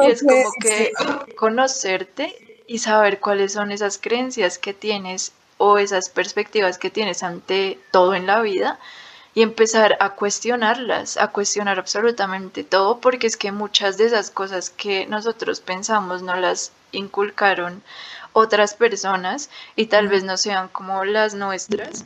Y 0.02 0.12
es 0.12 0.22
como 0.22 0.50
sí. 0.52 0.60
que 0.62 0.92
conocerte 1.36 2.34
y 2.68 2.80
saber 2.80 3.20
cuáles 3.20 3.52
son 3.52 3.72
esas 3.72 3.98
creencias 3.98 4.58
que 4.58 4.74
tienes 4.74 5.34
o 5.58 5.78
esas 5.78 6.10
perspectivas 6.10 6.78
que 6.78 6.90
tienes 6.90 7.22
ante 7.22 7.78
todo 7.92 8.16
en 8.16 8.26
la 8.26 8.42
vida 8.42 8.80
y 9.36 9.42
empezar 9.42 9.98
a 10.00 10.12
cuestionarlas, 10.12 11.18
a 11.18 11.30
cuestionar 11.30 11.80
absolutamente 11.80 12.64
todo, 12.64 13.00
porque 13.00 13.28
es 13.28 13.38
que 13.38 13.52
muchas 13.52 13.98
de 13.98 14.06
esas 14.06 14.30
cosas 14.30 14.70
que 14.70 15.08
nosotros 15.08 15.60
pensamos 15.60 16.22
no 16.22 16.36
las 16.36 16.72
inculcaron 16.92 17.82
otras 18.34 18.76
personas 18.76 19.50
y 19.76 19.88
tal 19.88 20.08
vez 20.08 20.24
no 20.24 20.38
sean 20.38 20.68
como 20.68 21.04
las 21.06 21.34
nuestras. 21.34 22.06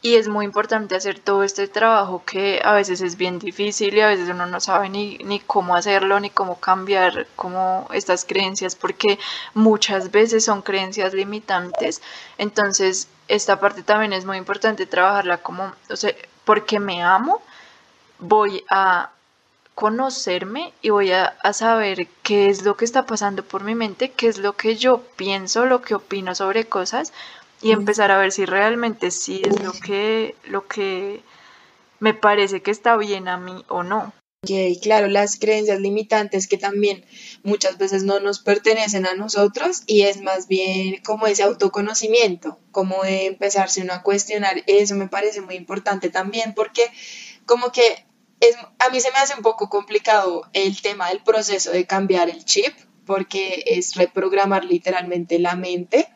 Y 0.00 0.14
es 0.14 0.28
muy 0.28 0.44
importante 0.44 0.94
hacer 0.94 1.18
todo 1.18 1.42
este 1.42 1.66
trabajo 1.66 2.22
que 2.24 2.60
a 2.64 2.72
veces 2.72 3.00
es 3.00 3.16
bien 3.16 3.40
difícil 3.40 3.94
y 3.94 4.00
a 4.00 4.06
veces 4.06 4.28
uno 4.28 4.46
no 4.46 4.60
sabe 4.60 4.88
ni, 4.88 5.18
ni 5.18 5.40
cómo 5.40 5.74
hacerlo, 5.74 6.20
ni 6.20 6.30
cómo 6.30 6.60
cambiar 6.60 7.26
como 7.34 7.88
estas 7.92 8.24
creencias, 8.24 8.76
porque 8.76 9.18
muchas 9.54 10.12
veces 10.12 10.44
son 10.44 10.62
creencias 10.62 11.14
limitantes. 11.14 12.00
Entonces, 12.38 13.08
esta 13.26 13.58
parte 13.58 13.82
también 13.82 14.12
es 14.12 14.24
muy 14.24 14.36
importante 14.36 14.86
trabajarla 14.86 15.38
como, 15.38 15.72
o 15.90 15.96
sea, 15.96 16.14
porque 16.48 16.80
me 16.80 17.02
amo, 17.02 17.42
voy 18.18 18.64
a 18.70 19.10
conocerme 19.74 20.72
y 20.80 20.88
voy 20.88 21.12
a, 21.12 21.36
a 21.42 21.52
saber 21.52 22.08
qué 22.22 22.48
es 22.48 22.62
lo 22.62 22.74
que 22.74 22.86
está 22.86 23.04
pasando 23.04 23.42
por 23.42 23.64
mi 23.64 23.74
mente, 23.74 24.12
qué 24.12 24.28
es 24.28 24.38
lo 24.38 24.54
que 24.54 24.76
yo 24.76 25.02
pienso, 25.16 25.66
lo 25.66 25.82
que 25.82 25.94
opino 25.94 26.34
sobre 26.34 26.64
cosas 26.64 27.12
y 27.60 27.72
empezar 27.72 28.10
a 28.10 28.16
ver 28.16 28.32
si 28.32 28.46
realmente 28.46 29.10
sí 29.10 29.42
es 29.44 29.62
lo 29.62 29.72
que, 29.72 30.36
lo 30.46 30.66
que 30.66 31.20
me 32.00 32.14
parece 32.14 32.62
que 32.62 32.70
está 32.70 32.96
bien 32.96 33.28
a 33.28 33.36
mí 33.36 33.62
o 33.68 33.82
no. 33.82 34.14
Ok, 34.44 34.80
claro, 34.80 35.08
las 35.08 35.36
creencias 35.36 35.80
limitantes 35.80 36.46
que 36.46 36.58
también 36.58 37.04
muchas 37.42 37.76
veces 37.76 38.04
no 38.04 38.20
nos 38.20 38.38
pertenecen 38.38 39.04
a 39.04 39.14
nosotros 39.14 39.82
y 39.86 40.02
es 40.02 40.22
más 40.22 40.46
bien 40.46 41.02
como 41.02 41.26
ese 41.26 41.42
autoconocimiento, 41.42 42.56
como 42.70 43.04
empezarse 43.04 43.82
uno 43.82 43.94
a 43.94 44.04
cuestionar, 44.04 44.62
eso 44.68 44.94
me 44.94 45.08
parece 45.08 45.40
muy 45.40 45.56
importante 45.56 46.08
también 46.08 46.54
porque 46.54 46.82
como 47.46 47.72
que 47.72 48.06
es, 48.38 48.54
a 48.78 48.90
mí 48.90 49.00
se 49.00 49.10
me 49.10 49.18
hace 49.18 49.34
un 49.34 49.42
poco 49.42 49.68
complicado 49.68 50.48
el 50.52 50.80
tema 50.80 51.08
del 51.08 51.20
proceso 51.24 51.72
de 51.72 51.86
cambiar 51.86 52.30
el 52.30 52.44
chip 52.44 52.72
porque 53.06 53.64
es 53.66 53.96
reprogramar 53.96 54.64
literalmente 54.64 55.40
la 55.40 55.56
mente, 55.56 56.08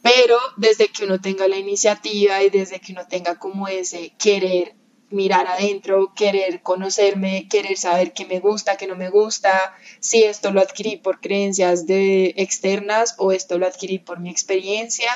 pero 0.00 0.38
desde 0.56 0.88
que 0.88 1.04
uno 1.04 1.20
tenga 1.20 1.46
la 1.48 1.58
iniciativa 1.58 2.42
y 2.42 2.48
desde 2.48 2.80
que 2.80 2.92
uno 2.92 3.06
tenga 3.06 3.38
como 3.38 3.68
ese 3.68 4.14
querer 4.16 4.74
mirar 5.10 5.46
adentro, 5.46 6.12
querer 6.14 6.62
conocerme, 6.62 7.48
querer 7.48 7.76
saber 7.76 8.12
qué 8.12 8.26
me 8.26 8.40
gusta, 8.40 8.76
qué 8.76 8.86
no 8.86 8.96
me 8.96 9.10
gusta, 9.10 9.74
si 10.00 10.22
esto 10.22 10.50
lo 10.50 10.60
adquirí 10.60 10.96
por 10.96 11.20
creencias 11.20 11.86
de 11.86 12.34
externas 12.36 13.14
o 13.18 13.32
esto 13.32 13.58
lo 13.58 13.66
adquirí 13.66 13.98
por 13.98 14.20
mi 14.20 14.30
experiencia. 14.30 15.10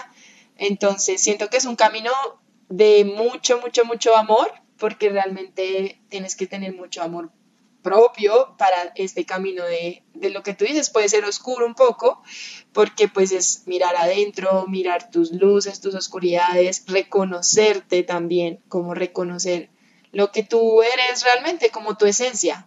Entonces, 0.57 1.21
siento 1.21 1.49
que 1.49 1.59
es 1.59 1.65
un 1.65 1.77
camino 1.77 2.11
de 2.69 3.05
mucho, 3.05 3.61
mucho, 3.61 3.85
mucho 3.85 4.17
amor, 4.17 4.51
porque 4.79 5.11
realmente 5.11 6.01
tienes 6.09 6.35
que 6.37 6.47
tener 6.47 6.75
mucho 6.75 7.03
amor 7.03 7.31
propio 7.83 8.55
para 8.57 8.93
este 8.95 9.27
camino 9.27 9.65
de, 9.65 10.05
de 10.15 10.31
lo 10.31 10.43
que 10.43 10.55
tú 10.55 10.65
dices. 10.65 10.89
Puede 10.89 11.09
ser 11.09 11.25
oscuro 11.25 11.67
un 11.67 11.75
poco, 11.75 12.23
porque 12.73 13.09
pues 13.09 13.33
es 13.33 13.65
mirar 13.67 13.95
adentro, 13.97 14.67
mirar 14.69 15.11
tus 15.11 15.33
luces, 15.33 15.81
tus 15.81 15.95
oscuridades, 15.95 16.85
reconocerte 16.87 18.03
también, 18.03 18.61
como 18.69 18.95
reconocer 18.95 19.69
lo 20.12 20.31
que 20.31 20.42
tú 20.42 20.83
eres 20.83 21.25
realmente, 21.25 21.70
como 21.70 21.96
tu 21.96 22.07
esencia. 22.07 22.66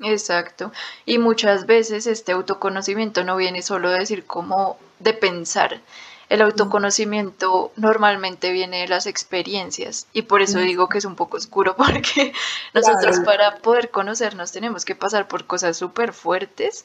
Exacto. 0.00 0.72
Y 1.06 1.18
muchas 1.18 1.66
veces 1.66 2.06
este 2.06 2.32
autoconocimiento 2.32 3.24
no 3.24 3.36
viene 3.36 3.62
solo 3.62 3.90
de 3.90 4.00
decir 4.00 4.26
como 4.26 4.78
de 4.98 5.14
pensar. 5.14 5.80
El 6.28 6.40
autoconocimiento 6.42 7.70
normalmente 7.76 8.50
viene 8.50 8.80
de 8.80 8.88
las 8.88 9.06
experiencias 9.06 10.06
y 10.12 10.22
por 10.22 10.42
eso 10.42 10.58
digo 10.58 10.88
que 10.88 10.98
es 10.98 11.04
un 11.04 11.16
poco 11.16 11.36
oscuro 11.36 11.76
porque 11.76 12.32
nosotros 12.72 13.20
Claro. 13.20 13.24
para 13.24 13.56
poder 13.58 13.90
conocernos 13.90 14.50
tenemos 14.50 14.84
que 14.84 14.94
pasar 14.94 15.28
por 15.28 15.46
cosas 15.46 15.76
súper 15.76 16.12
fuertes 16.12 16.84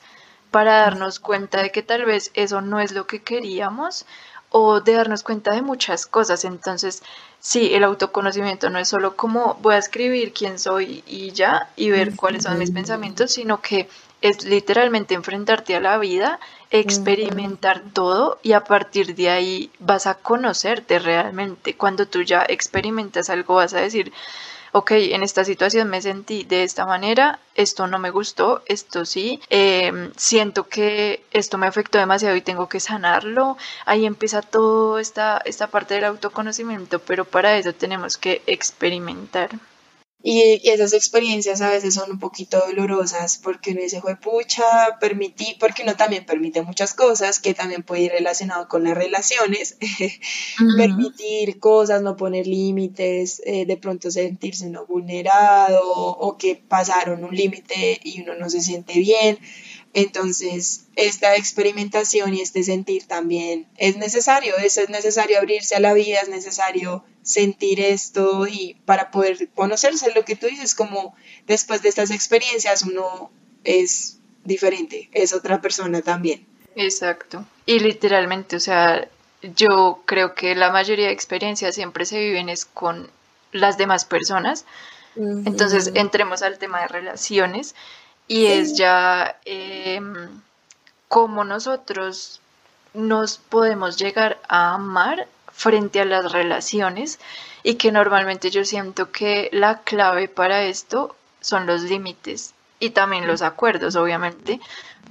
para 0.52 0.82
darnos 0.82 1.20
cuenta 1.20 1.62
de 1.62 1.72
que 1.72 1.84
tal 1.84 2.06
vez 2.06 2.32
eso 2.34 2.62
no 2.62 2.80
es 2.80 2.92
lo 2.92 3.08
que 3.08 3.22
queríamos 3.22 4.06
o 4.52 4.82
de 4.82 4.94
darnos 4.94 5.24
cuenta 5.24 5.54
de 5.54 5.62
muchas 5.62 6.06
cosas. 6.06 6.44
Entonces, 6.46 7.04
sí, 7.40 7.74
el 7.74 7.84
autoconocimiento 7.84 8.70
no 8.70 8.80
es 8.80 8.88
solo 8.88 9.16
como 9.16 9.56
voy 9.62 9.76
a 9.76 9.80
escribir 9.80 10.34
quién 10.34 10.60
soy 10.60 11.04
y 11.08 11.32
ya, 11.32 11.70
y 11.76 11.90
ver 11.92 12.16
cuáles 12.16 12.44
son 12.44 12.58
mis 12.58 12.72
pensamientos, 12.72 13.32
sino 13.32 13.62
que 13.62 13.88
es 14.22 14.44
literalmente 14.44 15.14
enfrentarte 15.14 15.76
a 15.76 15.80
la 15.80 15.98
vida, 15.98 16.40
experimentar 16.72 17.82
todo 17.94 18.40
y 18.44 18.52
a 18.52 18.64
partir 18.64 19.16
de 19.16 19.30
ahí 19.30 19.72
vas 19.80 20.08
a 20.08 20.16
conocerte 20.16 21.00
realmente. 21.00 21.76
Cuando 21.76 22.06
tú 22.06 22.22
ya 22.22 22.46
experimentas 22.48 23.30
algo 23.30 23.56
vas 23.56 23.74
a 23.74 23.80
decir, 23.80 24.12
ok, 24.72 24.92
en 24.92 25.24
esta 25.24 25.44
situación 25.46 25.90
me 25.90 26.02
sentí 26.02 26.44
de 26.44 26.64
esta 26.64 26.86
manera, 26.86 27.40
esto 27.56 27.88
no 27.88 28.00
me 28.00 28.12
gustó, 28.12 28.64
esto 28.66 29.06
sí, 29.06 29.42
em, 29.50 30.12
siento 30.16 30.68
que 30.68 31.24
esto 31.32 31.58
me 31.58 31.68
afectó 31.68 31.98
demasiado 31.98 32.36
y 32.36 32.42
tengo 32.42 32.70
que 32.70 32.80
sanarlo. 32.80 33.58
Ahí 33.86 34.06
empieza 34.06 34.42
toda 34.42 35.02
esta, 35.02 35.42
esta 35.46 35.68
parte 35.68 35.96
del 35.96 36.06
autoconocimiento, 36.06 37.00
pero 37.00 37.26
para 37.26 37.58
eso 37.58 37.74
tenemos 37.74 38.18
que 38.18 38.42
experimentar. 38.48 39.50
Y, 40.22 40.70
esas 40.70 40.92
experiencias 40.92 41.62
a 41.62 41.70
veces 41.70 41.94
son 41.94 42.12
un 42.12 42.20
poquito 42.20 42.60
dolorosas 42.60 43.38
porque 43.38 43.72
uno 43.72 43.82
dice, 43.82 44.02
fue 44.02 44.18
pucha, 44.18 44.98
permití, 45.00 45.56
porque 45.60 45.84
uno 45.84 45.96
también 45.96 46.26
permite 46.26 46.62
muchas 46.62 46.94
cosas 46.94 47.40
que 47.40 47.54
también 47.54 47.84
puede 47.84 48.02
ir 48.02 48.12
relacionado 48.12 48.68
con 48.68 48.84
las 48.84 48.96
relaciones, 48.96 49.78
permitir 50.78 51.60
cosas, 51.60 52.02
no 52.02 52.18
poner 52.18 52.48
límites, 52.48 53.42
eh, 53.46 53.66
de 53.66 53.78
pronto 53.78 54.12
sentirse 54.12 54.70
no 54.70 54.86
vulnerado 54.86 55.82
o 55.84 56.38
que 56.38 56.56
pasaron 56.56 57.24
un 57.24 57.34
límite 57.34 58.00
y 58.04 58.22
uno 58.22 58.36
no 58.36 58.50
se 58.50 58.60
siente 58.60 59.00
bien. 59.00 59.40
Entonces, 59.94 60.86
esta 60.96 61.36
experimentación 61.36 62.36
y 62.36 62.42
este 62.42 62.64
sentir 62.64 63.08
también 63.08 63.68
es 63.78 63.98
necesario, 63.98 64.56
es, 64.58 64.78
es 64.78 64.90
necesario 64.90 65.40
abrirse 65.40 65.76
a 65.76 65.80
la 65.80 65.94
vida, 65.94 66.20
es 66.22 66.30
necesario 66.30 67.04
sentir 67.24 67.80
esto 67.80 68.48
y 68.48 68.78
para 68.86 69.10
poder 69.10 69.50
conocerse, 69.56 70.14
lo 70.14 70.26
que 70.26 70.36
tú 70.36 70.46
dices, 70.46 70.76
como 70.76 71.16
después 71.48 71.82
de 71.82 71.90
estas 71.90 72.12
experiencias 72.12 72.84
uno 72.84 73.32
es 73.64 74.20
diferente, 74.44 75.10
es 75.12 75.34
otra 75.34 75.60
persona 75.60 76.02
también. 76.02 76.46
Exacto. 76.76 77.46
Y 77.66 77.80
literalmente, 77.80 78.56
o 78.56 78.60
sea, 78.60 79.08
yo 79.42 80.04
creo 80.06 80.36
que 80.36 80.54
la 80.54 80.72
mayoría 80.72 81.08
de 81.08 81.14
experiencias 81.14 81.76
siempre 81.76 82.06
se 82.06 82.20
viven 82.20 82.50
es 82.50 82.66
con 82.66 83.10
las 83.52 83.78
demás 83.78 84.06
personas. 84.06 84.66
Entonces, 85.16 85.92
entremos 85.96 86.44
al 86.44 86.60
tema 86.60 86.82
de 86.82 86.88
relaciones 86.88 87.76
y 88.30 88.46
es 88.46 88.78
ya 88.78 89.38
eh, 89.44 90.00
cómo 91.10 91.44
nosotros 91.44 92.40
nos 92.94 93.38
podemos 93.38 93.98
llegar 93.98 94.40
a 94.48 94.76
amar 94.76 95.28
frente 95.52 96.00
a 96.00 96.06
las 96.06 96.32
relaciones 96.32 97.20
y 97.64 97.76
que 97.76 97.92
normalmente 97.92 98.52
yo 98.52 98.64
siento 98.64 99.12
que 99.12 99.50
la 99.52 99.80
clave 99.80 100.30
para 100.30 100.64
esto 100.64 101.16
son 101.42 101.66
los 101.66 101.82
límites 101.82 102.54
y 102.80 102.92
también 102.92 103.28
los 103.28 103.42
acuerdos, 103.42 103.96
obviamente. 103.96 104.62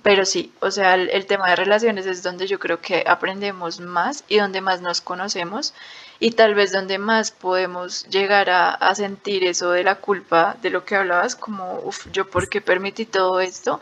Pero 0.03 0.25
sí, 0.25 0.53
o 0.61 0.71
sea, 0.71 0.95
el, 0.95 1.27
tema 1.27 1.51
de 1.51 1.57
relaciones 1.57 2.07
es 2.07 2.23
donde 2.23 2.47
yo 2.47 2.59
creo 2.59 2.81
que 2.81 3.05
aprendemos 3.07 3.81
más 3.81 4.25
y 4.29 4.39
donde 4.39 4.61
más 4.61 4.81
nos 4.81 5.01
conocemos 5.01 5.75
y 6.21 6.33
tal 6.33 6.55
vez 6.55 6.73
donde 6.73 6.99
más 6.99 7.31
podemos 7.31 8.05
llegar 8.09 8.49
a, 8.51 8.95
sentir 8.95 9.45
eso 9.45 9.71
de 9.71 9.85
la 9.85 9.97
culpa 9.97 10.57
de 10.63 10.71
lo 10.71 10.85
que 10.85 10.97
hablabas, 10.97 11.37
como, 11.37 11.81
uff, 11.85 12.07
yo 12.13 12.29
por 12.29 12.49
qué 12.49 12.61
permití 12.61 13.07
todo 13.07 13.41
esto. 13.41 13.81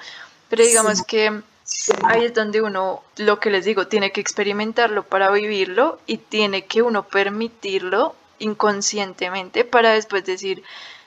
Pero 0.49 0.65
digamos 0.65 1.03
que 1.03 1.43
ahí 2.05 2.25
es 2.25 2.35
donde 2.35 2.63
uno, 2.63 3.03
lo 3.17 3.39
que 3.41 3.51
les 3.51 3.65
digo, 3.65 3.87
tiene 3.87 4.13
que 4.13 4.21
experimentarlo 4.21 5.03
para 5.03 5.31
vivirlo 5.31 5.99
y 6.07 6.19
tiene 6.19 6.65
que 6.67 6.83
uno 6.83 7.05
permitirlo 7.05 8.15
inconscientemente 8.39 9.65
para 9.65 9.93
después 9.93 10.25
decir, 10.25 10.63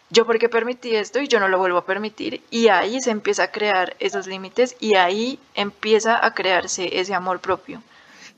yo 0.10 0.26
porque 0.26 0.50
permití 0.50 0.96
esto 0.96 1.20
y 1.20 1.28
yo 1.28 1.40
no 1.40 1.48
lo 1.48 1.60
vuelvo 1.60 1.78
a 1.78 1.86
permitir 1.86 2.42
y 2.50 2.70
ahí 2.70 3.02
se 3.02 3.12
empieza 3.12 3.44
a 3.44 3.52
crear 3.52 3.96
esos 4.00 4.28
límites 4.28 4.76
y 4.80 4.96
ahí 4.96 5.40
empieza 5.56 6.24
a 6.24 6.34
crearse 6.34 7.00
ese 7.00 7.14
amor 7.14 7.40
propio. 7.40 7.84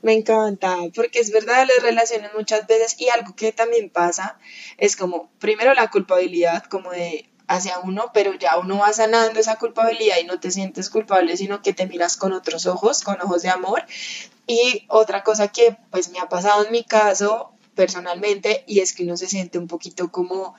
Me 0.02 0.14
encanta, 0.14 0.76
porque 0.94 1.20
es 1.20 1.30
verdad, 1.30 1.66
las 1.66 1.82
relaciones 1.82 2.32
muchas 2.36 2.66
veces 2.66 3.00
y 3.00 3.08
algo 3.08 3.36
que 3.36 3.52
también 3.52 3.88
pasa 3.88 4.36
es 4.76 4.96
como, 4.96 5.30
primero 5.38 5.74
la 5.74 5.90
culpabilidad, 5.90 6.64
como 6.64 6.90
de 6.90 7.28
hacia 7.46 7.78
uno, 7.78 8.10
pero 8.12 8.34
ya 8.34 8.58
uno 8.58 8.78
va 8.78 8.92
sanando 8.92 9.38
esa 9.38 9.56
culpabilidad 9.56 10.16
y 10.20 10.24
no 10.24 10.40
te 10.40 10.50
sientes 10.50 10.90
culpable, 10.90 11.36
sino 11.36 11.62
que 11.62 11.72
te 11.72 11.86
miras 11.86 12.16
con 12.16 12.32
otros 12.32 12.66
ojos, 12.66 13.02
con 13.02 13.20
ojos 13.20 13.42
de 13.42 13.50
amor. 13.50 13.84
Y 14.46 14.86
otra 14.88 15.22
cosa 15.22 15.48
que 15.48 15.76
pues 15.90 16.10
me 16.10 16.18
ha 16.18 16.28
pasado 16.28 16.64
en 16.64 16.72
mi 16.72 16.82
caso 16.82 17.52
personalmente 17.74 18.64
y 18.66 18.80
es 18.80 18.92
que 18.94 19.04
uno 19.04 19.16
se 19.16 19.28
siente 19.28 19.58
un 19.58 19.68
poquito 19.68 20.10
como 20.10 20.54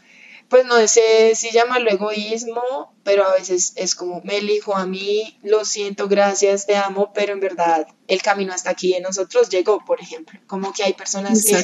pues 0.49 0.65
no 0.65 0.88
sé 0.88 1.36
si 1.36 1.51
llamarlo 1.51 1.89
egoísmo, 1.89 2.93
pero 3.03 3.25
a 3.25 3.34
veces 3.34 3.73
es 3.75 3.95
como 3.95 4.21
me 4.23 4.38
elijo 4.38 4.75
a 4.75 4.86
mí, 4.86 5.39
lo 5.43 5.65
siento, 5.65 6.08
gracias, 6.08 6.65
te 6.65 6.75
amo, 6.75 7.12
pero 7.13 7.34
en 7.34 7.39
verdad 7.39 7.88
el 8.08 8.21
camino 8.21 8.53
hasta 8.53 8.69
aquí 8.69 8.93
de 8.93 9.01
nosotros 9.01 9.49
llegó, 9.49 9.84
por 9.86 10.01
ejemplo. 10.01 10.39
Como 10.47 10.73
que 10.73 10.84
hay 10.84 10.93
personas 10.93 11.43
que 11.45 11.63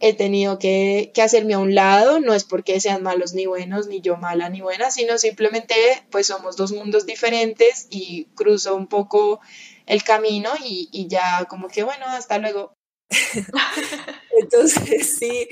he 0.00 0.14
tenido 0.14 0.58
que, 0.58 1.10
que, 1.14 1.22
hacerme 1.22 1.54
a 1.54 1.58
un 1.58 1.74
lado, 1.74 2.20
no 2.20 2.34
es 2.34 2.44
porque 2.44 2.80
sean 2.80 3.02
malos 3.02 3.32
ni 3.34 3.46
buenos, 3.46 3.86
ni 3.86 4.00
yo 4.00 4.16
mala 4.16 4.48
ni 4.48 4.60
buena, 4.60 4.90
sino 4.90 5.18
simplemente 5.18 5.74
pues 6.10 6.26
somos 6.26 6.56
dos 6.56 6.72
mundos 6.72 7.06
diferentes 7.06 7.86
y 7.90 8.26
cruzo 8.34 8.76
un 8.76 8.86
poco 8.86 9.40
el 9.86 10.02
camino 10.04 10.50
y, 10.64 10.88
y 10.92 11.08
ya 11.08 11.46
como 11.46 11.68
que 11.68 11.82
bueno, 11.82 12.06
hasta 12.06 12.38
luego. 12.38 12.72
Entonces, 14.40 15.16
sí, 15.18 15.48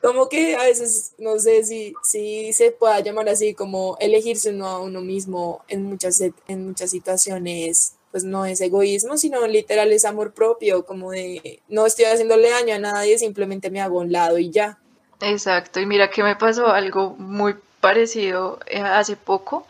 como 0.00 0.28
que 0.28 0.56
a 0.56 0.62
veces, 0.62 1.12
no 1.18 1.38
sé 1.38 1.64
si, 1.64 1.94
si 2.02 2.52
se 2.52 2.70
pueda 2.70 3.00
llamar 3.00 3.28
así, 3.28 3.54
como 3.54 3.96
elegirse 4.00 4.50
uno 4.50 4.68
a 4.68 4.80
uno 4.80 5.00
mismo 5.00 5.64
en 5.68 5.84
muchas, 5.84 6.20
en 6.20 6.66
muchas 6.66 6.90
situaciones, 6.90 7.94
pues 8.10 8.24
no 8.24 8.44
es 8.46 8.60
egoísmo, 8.60 9.16
sino 9.16 9.46
literal 9.46 9.92
es 9.92 10.04
amor 10.04 10.32
propio, 10.32 10.84
como 10.84 11.10
de 11.10 11.60
no 11.68 11.86
estoy 11.86 12.06
haciéndole 12.06 12.50
daño 12.50 12.74
a 12.74 12.78
nadie, 12.78 13.18
simplemente 13.18 13.70
me 13.70 13.80
hago 13.80 14.00
a 14.00 14.04
un 14.04 14.12
lado 14.12 14.38
y 14.38 14.50
ya. 14.50 14.78
Exacto, 15.20 15.80
y 15.80 15.86
mira 15.86 16.10
que 16.10 16.22
me 16.22 16.36
pasó 16.36 16.68
algo 16.68 17.14
muy 17.18 17.54
parecido 17.80 18.58
eh, 18.66 18.80
hace 18.80 19.16
poco. 19.16 19.66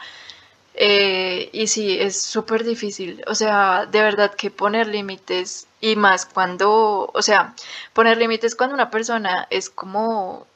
Eh, 0.74 1.50
y 1.52 1.66
sí, 1.66 1.98
es 2.00 2.20
súper 2.20 2.64
difícil. 2.64 3.22
O 3.26 3.34
sea, 3.34 3.86
de 3.86 4.02
verdad 4.02 4.34
que 4.34 4.50
poner 4.50 4.86
límites 4.86 5.66
y 5.80 5.96
más 5.96 6.26
cuando, 6.26 7.10
o 7.12 7.22
sea, 7.22 7.54
poner 7.92 8.18
límites 8.18 8.54
cuando 8.54 8.74
una 8.74 8.90
persona 8.90 9.46
es 9.50 9.70
como, 9.70 10.46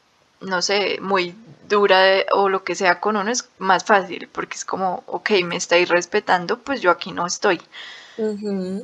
no 0.41 0.63
sé, 0.63 0.99
muy 1.01 1.35
dura 1.69 2.25
o 2.33 2.49
lo 2.49 2.63
que 2.65 2.75
sea 2.75 3.01
con 3.01 3.17
uno 3.17 3.31
es 3.31 3.49
más 3.59 3.85
fácil 3.85 4.29
porque 4.33 4.57
es 4.57 4.65
como, 4.65 5.03
ok, 5.07 5.31
me 5.45 5.57
estáis 5.57 5.89
respetando, 5.89 6.59
pues 6.59 6.81
yo 6.81 6.91
aquí 6.91 7.13
no 7.13 7.27
estoy. 7.27 7.61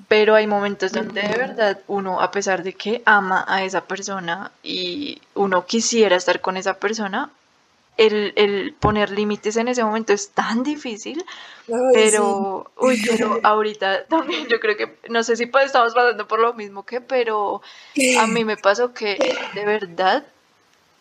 Pero 0.09 0.35
hay 0.35 0.47
momentos 0.49 0.91
donde 0.93 1.23
de 1.23 1.37
verdad 1.39 1.79
uno, 1.87 2.21
a 2.21 2.33
pesar 2.33 2.65
de 2.65 2.73
que 2.73 3.03
ama 3.07 3.45
a 3.47 3.63
esa 3.63 3.83
persona 3.83 4.51
y 4.63 5.23
uno 5.35 5.67
quisiera 5.67 6.17
estar 6.17 6.41
con 6.41 6.57
esa 6.57 6.75
persona, 6.75 7.31
el, 8.07 8.75
poner 8.81 9.11
límites 9.11 9.57
en 9.57 9.69
ese 9.69 9.85
momento 9.85 10.13
es 10.13 10.31
tan 10.31 10.63
difícil, 10.63 11.25
pero, 11.93 12.71
uy, 12.79 13.03
pero 13.07 13.41
ahorita 13.43 14.05
también 14.07 14.49
yo 14.49 14.59
creo 14.59 14.77
que, 14.77 14.97
no 15.09 15.23
sé 15.23 15.37
si 15.37 15.47
pues 15.47 15.67
estamos 15.67 15.95
pasando 15.95 16.27
por 16.27 16.39
lo 16.39 16.55
mismo 16.55 16.85
que, 16.85 17.01
pero 17.01 17.61
a 18.19 18.27
mí 18.27 18.45
me 18.45 18.57
pasó 18.57 18.95
que 18.95 19.37
de 19.55 19.65
verdad 19.65 20.25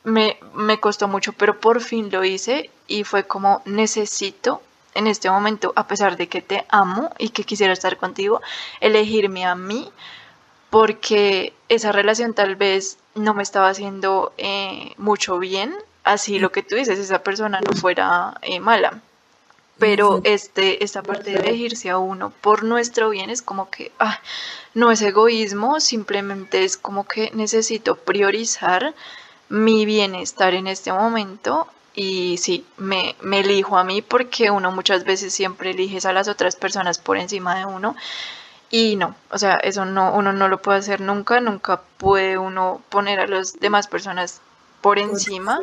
me, 0.04 0.38
me 0.54 0.80
costó 0.80 1.08
mucho, 1.08 1.34
pero 1.34 1.60
por 1.60 1.82
fin 1.82 2.10
lo 2.12 2.24
hice 2.24 2.70
y 2.88 3.06
fue 3.06 3.24
como 3.24 3.62
necesito 3.66 4.62
en 4.94 5.08
este 5.08 5.30
momento, 5.30 5.72
a 5.76 5.88
pesar 5.88 6.18
de 6.18 6.28
que 6.28 6.42
te 6.42 6.66
amo 6.68 7.12
y 7.18 7.30
que 7.30 7.44
quisiera 7.44 7.72
estar 7.72 7.96
contigo, 7.98 8.42
elegirme 8.82 9.46
a 9.46 9.56
mí 9.56 9.90
porque 10.70 11.54
esa 11.70 11.92
relación 11.92 12.34
tal 12.34 12.56
vez 12.56 12.98
no 13.16 13.34
me 13.34 13.44
estaba 13.44 13.70
haciendo 13.70 14.34
eh, 14.38 14.94
mucho 14.98 15.40
bien 15.40 15.74
así 16.13 16.39
lo 16.39 16.52
que 16.52 16.63
tú 16.63 16.76
dices, 16.76 17.00
esa 17.00 17.24
persona 17.24 17.62
no 17.62 17.74
fuera 17.74 18.38
eh, 18.41 18.60
mala. 18.60 19.02
Pero 19.78 20.19
este, 20.26 20.84
esta 20.84 21.02
parte 21.02 21.32
de 21.32 21.39
elegirse 21.39 21.89
a 21.89 21.98
uno 21.98 22.34
por 22.41 22.63
nuestro 22.63 23.12
bien 23.12 23.30
es 23.30 23.41
como 23.41 23.69
que 23.69 23.93
ah, 24.00 24.19
no 24.74 24.91
es 24.91 25.02
egoísmo, 25.02 25.80
simplemente 25.80 26.65
es 26.65 26.76
como 26.76 27.08
que 27.08 27.32
necesito 27.34 27.95
priorizar 27.95 28.93
mi 29.48 29.86
bienestar 29.86 30.54
en 30.54 30.67
este 30.67 30.91
momento 30.91 31.65
y 31.95 32.38
sí, 32.39 32.65
me, 32.76 33.15
me 33.22 33.39
elijo 33.39 33.78
a 33.78 33.86
mí 33.86 34.02
porque 34.02 34.52
uno 34.52 34.72
muchas 34.72 35.06
veces 35.06 35.34
siempre 35.34 35.72
eliges 35.72 36.06
a 36.06 36.12
las 36.12 36.28
otras 36.28 36.58
personas 36.58 37.00
por 37.00 37.17
encima 37.17 37.58
de 37.58 37.65
uno 37.65 37.95
y 38.69 38.98
no, 38.98 39.15
o 39.32 39.38
sea, 39.38 39.56
eso 39.56 39.86
no, 39.86 40.13
uno 40.13 40.34
no 40.34 40.48
lo 40.48 40.62
puede 40.62 40.80
hacer 40.80 41.02
nunca, 41.02 41.39
nunca 41.39 41.82
puede 41.98 42.38
uno 42.38 42.82
poner 42.89 43.19
a 43.19 43.28
las 43.28 43.60
demás 43.60 43.88
personas 43.88 44.41
por 44.82 45.00
encima. 45.00 45.60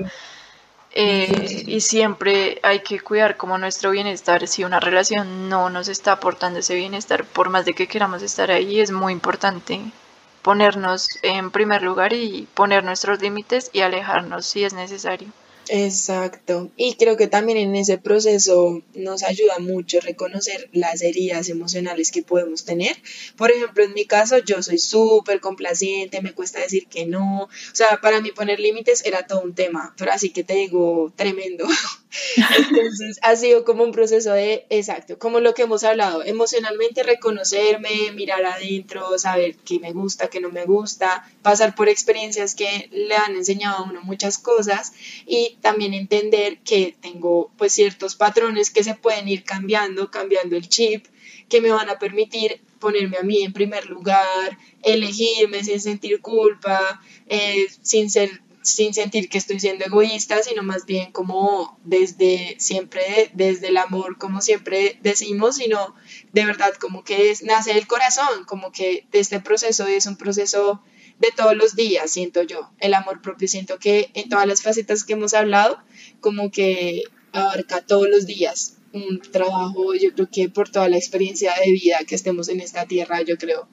Eh, 0.98 1.64
y 1.66 1.82
siempre 1.82 2.58
hay 2.62 2.80
que 2.80 3.00
cuidar 3.00 3.36
como 3.36 3.58
nuestro 3.58 3.90
bienestar. 3.90 4.48
Si 4.48 4.64
una 4.64 4.80
relación 4.80 5.50
no 5.50 5.68
nos 5.68 5.88
está 5.88 6.12
aportando 6.12 6.60
ese 6.60 6.74
bienestar, 6.74 7.26
por 7.26 7.50
más 7.50 7.66
de 7.66 7.74
que 7.74 7.86
queramos 7.86 8.22
estar 8.22 8.50
ahí, 8.50 8.80
es 8.80 8.90
muy 8.90 9.12
importante 9.12 9.92
ponernos 10.40 11.08
en 11.22 11.50
primer 11.50 11.82
lugar 11.82 12.14
y 12.14 12.48
poner 12.54 12.82
nuestros 12.82 13.20
límites 13.20 13.68
y 13.74 13.80
alejarnos 13.80 14.46
si 14.46 14.64
es 14.64 14.72
necesario. 14.72 15.28
Exacto. 15.68 16.70
Y 16.76 16.94
creo 16.94 17.16
que 17.16 17.26
también 17.26 17.58
en 17.58 17.74
ese 17.74 17.98
proceso 17.98 18.82
nos 18.94 19.22
ayuda 19.24 19.58
mucho 19.58 19.98
reconocer 20.00 20.68
las 20.72 21.02
heridas 21.02 21.48
emocionales 21.48 22.12
que 22.12 22.22
podemos 22.22 22.64
tener. 22.64 22.96
Por 23.36 23.50
ejemplo, 23.50 23.82
en 23.82 23.92
mi 23.94 24.04
caso, 24.04 24.38
yo 24.38 24.62
soy 24.62 24.78
súper 24.78 25.40
complaciente, 25.40 26.22
me 26.22 26.34
cuesta 26.34 26.60
decir 26.60 26.86
que 26.86 27.04
no. 27.06 27.44
O 27.44 27.48
sea, 27.72 28.00
para 28.00 28.20
mí 28.20 28.30
poner 28.30 28.60
límites 28.60 29.04
era 29.04 29.26
todo 29.26 29.40
un 29.40 29.54
tema, 29.54 29.92
pero 29.98 30.12
así 30.12 30.30
que 30.30 30.44
te 30.44 30.54
digo, 30.54 31.12
tremendo. 31.16 31.66
Entonces, 32.36 33.18
ha 33.22 33.36
sido 33.36 33.64
como 33.64 33.84
un 33.84 33.92
proceso 33.92 34.32
de, 34.32 34.66
exacto, 34.70 35.18
como 35.18 35.40
lo 35.40 35.54
que 35.54 35.62
hemos 35.62 35.84
hablado, 35.84 36.24
emocionalmente 36.24 37.02
reconocerme, 37.02 38.12
mirar 38.14 38.44
adentro, 38.44 39.18
saber 39.18 39.56
qué 39.56 39.78
me 39.80 39.92
gusta, 39.92 40.28
qué 40.28 40.40
no 40.40 40.50
me 40.50 40.64
gusta, 40.64 41.28
pasar 41.42 41.74
por 41.74 41.88
experiencias 41.88 42.54
que 42.54 42.88
le 42.92 43.14
han 43.16 43.36
enseñado 43.36 43.78
a 43.78 43.88
uno 43.88 44.00
muchas 44.02 44.38
cosas 44.38 44.92
y 45.26 45.58
también 45.60 45.94
entender 45.94 46.58
que 46.58 46.96
tengo 47.00 47.50
pues 47.56 47.72
ciertos 47.72 48.14
patrones 48.14 48.70
que 48.70 48.84
se 48.84 48.94
pueden 48.94 49.28
ir 49.28 49.44
cambiando, 49.44 50.10
cambiando 50.10 50.56
el 50.56 50.68
chip, 50.68 51.06
que 51.48 51.60
me 51.60 51.70
van 51.70 51.90
a 51.90 51.98
permitir 51.98 52.60
ponerme 52.78 53.16
a 53.18 53.22
mí 53.22 53.42
en 53.42 53.52
primer 53.52 53.86
lugar, 53.86 54.58
elegirme 54.82 55.64
sin 55.64 55.80
sentir 55.80 56.20
culpa, 56.20 57.00
eh, 57.28 57.66
sin 57.82 58.10
ser 58.10 58.42
sin 58.66 58.92
sentir 58.94 59.28
que 59.28 59.38
estoy 59.38 59.60
siendo 59.60 59.84
egoísta, 59.84 60.42
sino 60.42 60.64
más 60.64 60.86
bien 60.86 61.12
como 61.12 61.78
desde 61.84 62.56
siempre, 62.58 63.30
desde 63.32 63.68
el 63.68 63.76
amor, 63.76 64.18
como 64.18 64.40
siempre 64.40 64.98
decimos, 65.02 65.56
sino 65.56 65.94
de 66.32 66.44
verdad 66.44 66.74
como 66.74 67.04
que 67.04 67.30
es, 67.30 67.44
nace 67.44 67.74
del 67.74 67.86
corazón, 67.86 68.44
como 68.44 68.72
que 68.72 69.06
este 69.12 69.38
proceso 69.38 69.86
es 69.86 70.06
un 70.06 70.16
proceso 70.16 70.82
de 71.20 71.28
todos 71.36 71.56
los 71.56 71.76
días, 71.76 72.10
siento 72.10 72.42
yo. 72.42 72.68
El 72.80 72.94
amor 72.94 73.22
propio 73.22 73.46
siento 73.46 73.78
que 73.78 74.10
en 74.14 74.28
todas 74.28 74.48
las 74.48 74.62
facetas 74.62 75.04
que 75.04 75.12
hemos 75.12 75.32
hablado, 75.32 75.78
como 76.20 76.50
que 76.50 77.04
abarca 77.32 77.82
todos 77.82 78.08
los 78.08 78.26
días 78.26 78.78
un 78.92 79.20
trabajo, 79.20 79.94
yo 79.94 80.12
creo 80.12 80.28
que 80.28 80.48
por 80.48 80.70
toda 80.70 80.88
la 80.88 80.96
experiencia 80.96 81.54
de 81.64 81.70
vida 81.70 81.98
que 82.04 82.16
estemos 82.16 82.48
en 82.48 82.60
esta 82.60 82.84
tierra, 82.86 83.22
yo 83.22 83.38
creo. 83.38 83.68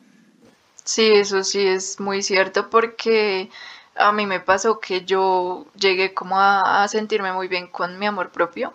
Sí, 0.84 1.14
eso 1.14 1.44
sí 1.44 1.62
es 1.62 2.00
muy 2.00 2.22
cierto 2.22 2.70
porque 2.70 3.50
a 3.96 4.12
mí 4.12 4.26
me 4.26 4.40
pasó 4.40 4.80
que 4.80 5.06
yo 5.06 5.66
llegué 5.76 6.14
como 6.14 6.40
a, 6.40 6.88
sentirme 6.88 7.32
muy 7.34 7.48
bien 7.48 7.68
con 7.68 8.00
mi 8.00 8.06
amor 8.06 8.30
propio 8.32 8.74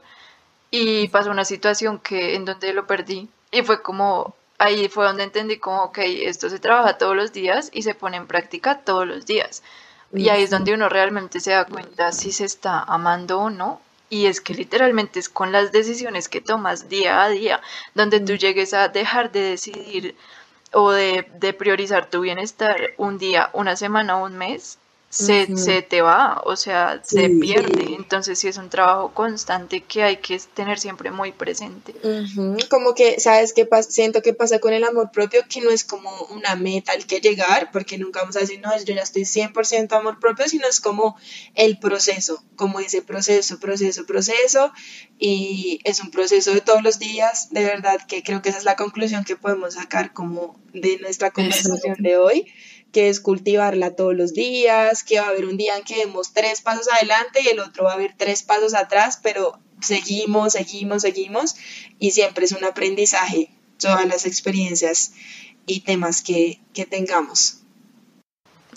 y 0.70 1.08
pasó 1.08 1.30
una 1.30 1.44
situación 1.44 1.98
que 1.98 2.34
en 2.34 2.44
donde 2.44 2.72
lo 2.72 2.86
perdí 2.86 3.28
y 3.50 3.62
fue 3.62 3.82
como 3.82 4.34
ahí 4.58 4.88
fue 4.88 5.06
donde 5.06 5.24
entendí 5.24 5.58
como 5.58 5.84
ok 5.84 5.98
esto 5.98 6.50
se 6.50 6.58
trabaja 6.58 6.98
todos 6.98 7.16
los 7.16 7.32
días 7.32 7.70
y 7.72 7.82
se 7.82 7.94
pone 7.94 8.16
en 8.16 8.26
práctica 8.26 8.80
todos 8.80 9.06
los 9.06 9.26
días. 9.26 9.62
Y 10.12 10.30
ahí 10.30 10.42
es 10.42 10.50
donde 10.50 10.72
uno 10.72 10.88
realmente 10.88 11.38
se 11.38 11.50
da 11.50 11.66
cuenta 11.66 12.12
si 12.12 12.32
se 12.32 12.46
está 12.46 12.80
amando 12.80 13.40
o 13.40 13.50
no. 13.50 13.80
Y 14.08 14.24
es 14.24 14.40
que 14.40 14.54
literalmente 14.54 15.20
es 15.20 15.28
con 15.28 15.52
las 15.52 15.70
decisiones 15.70 16.30
que 16.30 16.40
tomas 16.40 16.88
día 16.88 17.22
a 17.22 17.28
día 17.28 17.60
donde 17.94 18.20
tú 18.20 18.36
llegues 18.36 18.72
a 18.72 18.88
dejar 18.88 19.30
de 19.32 19.40
decidir 19.40 20.16
o 20.72 20.92
de, 20.92 21.30
de 21.34 21.52
priorizar 21.52 22.08
tu 22.08 22.22
bienestar 22.22 22.94
un 22.96 23.18
día, 23.18 23.50
una 23.52 23.76
semana 23.76 24.16
o 24.16 24.24
un 24.24 24.38
mes 24.38 24.78
se, 25.10 25.56
se, 25.56 25.80
te 25.80 26.02
va, 26.02 26.42
o 26.44 26.54
sea, 26.54 27.00
se 27.02 27.30
pierde. 27.30 27.94
Entonces 27.94 28.38
sí 28.38 28.48
es 28.48 28.58
un 28.58 28.68
trabajo 28.68 29.14
constante 29.14 29.80
que 29.80 30.02
hay 30.02 30.18
que 30.18 30.38
tener 30.52 30.78
siempre 30.78 31.10
muy 31.10 31.32
presente. 31.32 31.94
Como 32.68 32.94
que, 32.94 33.18
¿sabes 33.18 33.54
qué 33.54 33.64
pasa? 33.64 33.90
Siento 33.90 34.20
que 34.20 34.34
pasa 34.34 34.58
con 34.58 34.74
el 34.74 34.84
amor 34.84 35.10
propio, 35.10 35.40
que 35.48 35.62
no 35.62 35.70
es 35.70 35.84
como 35.84 36.10
una 36.30 36.56
meta 36.56 36.92
al 36.92 37.06
que 37.06 37.20
llegar, 37.20 37.70
porque 37.72 37.96
nunca 37.96 38.20
vamos 38.20 38.36
a 38.36 38.40
decir, 38.40 38.60
no, 38.60 38.70
yo 38.84 38.94
ya 38.94 39.02
estoy 39.02 39.22
100% 39.22 39.96
amor 39.96 40.20
propio, 40.20 40.46
sino 40.46 40.68
es 40.68 40.80
como 40.80 41.16
el 41.54 41.78
proceso, 41.78 42.44
como 42.56 42.78
ese 42.80 43.00
proceso, 43.00 43.58
proceso, 43.58 44.04
proceso, 44.04 44.72
y 45.18 45.80
es 45.84 46.00
un 46.00 46.10
proceso 46.10 46.52
de 46.52 46.60
todos 46.60 46.82
los 46.82 46.98
días, 46.98 47.48
de 47.50 47.64
verdad 47.64 47.98
que 48.06 48.22
creo 48.22 48.42
que 48.42 48.50
esa 48.50 48.58
es 48.58 48.64
la 48.64 48.76
conclusión 48.76 49.24
que 49.24 49.36
podemos 49.36 49.74
sacar 49.74 50.12
como 50.12 50.54
de 50.74 50.98
nuestra 50.98 51.30
conversación 51.30 51.96
de 51.98 52.18
hoy 52.18 52.46
que 52.92 53.08
es 53.08 53.20
cultivarla 53.20 53.94
todos 53.94 54.14
los 54.14 54.32
días, 54.32 55.04
que 55.04 55.20
va 55.20 55.26
a 55.26 55.30
haber 55.30 55.44
un 55.44 55.56
día 55.56 55.76
en 55.76 55.84
que 55.84 55.96
demos 55.96 56.32
tres 56.32 56.62
pasos 56.62 56.88
adelante 56.88 57.40
y 57.42 57.48
el 57.48 57.60
otro 57.60 57.84
va 57.84 57.92
a 57.92 57.94
haber 57.94 58.14
tres 58.16 58.42
pasos 58.42 58.74
atrás, 58.74 59.18
pero 59.22 59.58
seguimos, 59.80 60.54
seguimos, 60.54 61.02
seguimos 61.02 61.56
y 61.98 62.12
siempre 62.12 62.44
es 62.46 62.52
un 62.52 62.64
aprendizaje 62.64 63.50
todas 63.78 64.06
las 64.06 64.26
experiencias 64.26 65.12
y 65.66 65.80
temas 65.80 66.22
que, 66.22 66.60
que 66.72 66.86
tengamos. 66.86 67.58